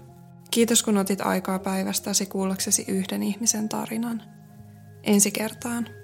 [0.50, 4.41] Kiitos kun otit aikaa päivästäsi kuullaksesi yhden ihmisen tarinan.
[5.02, 6.01] Ensi kertaan.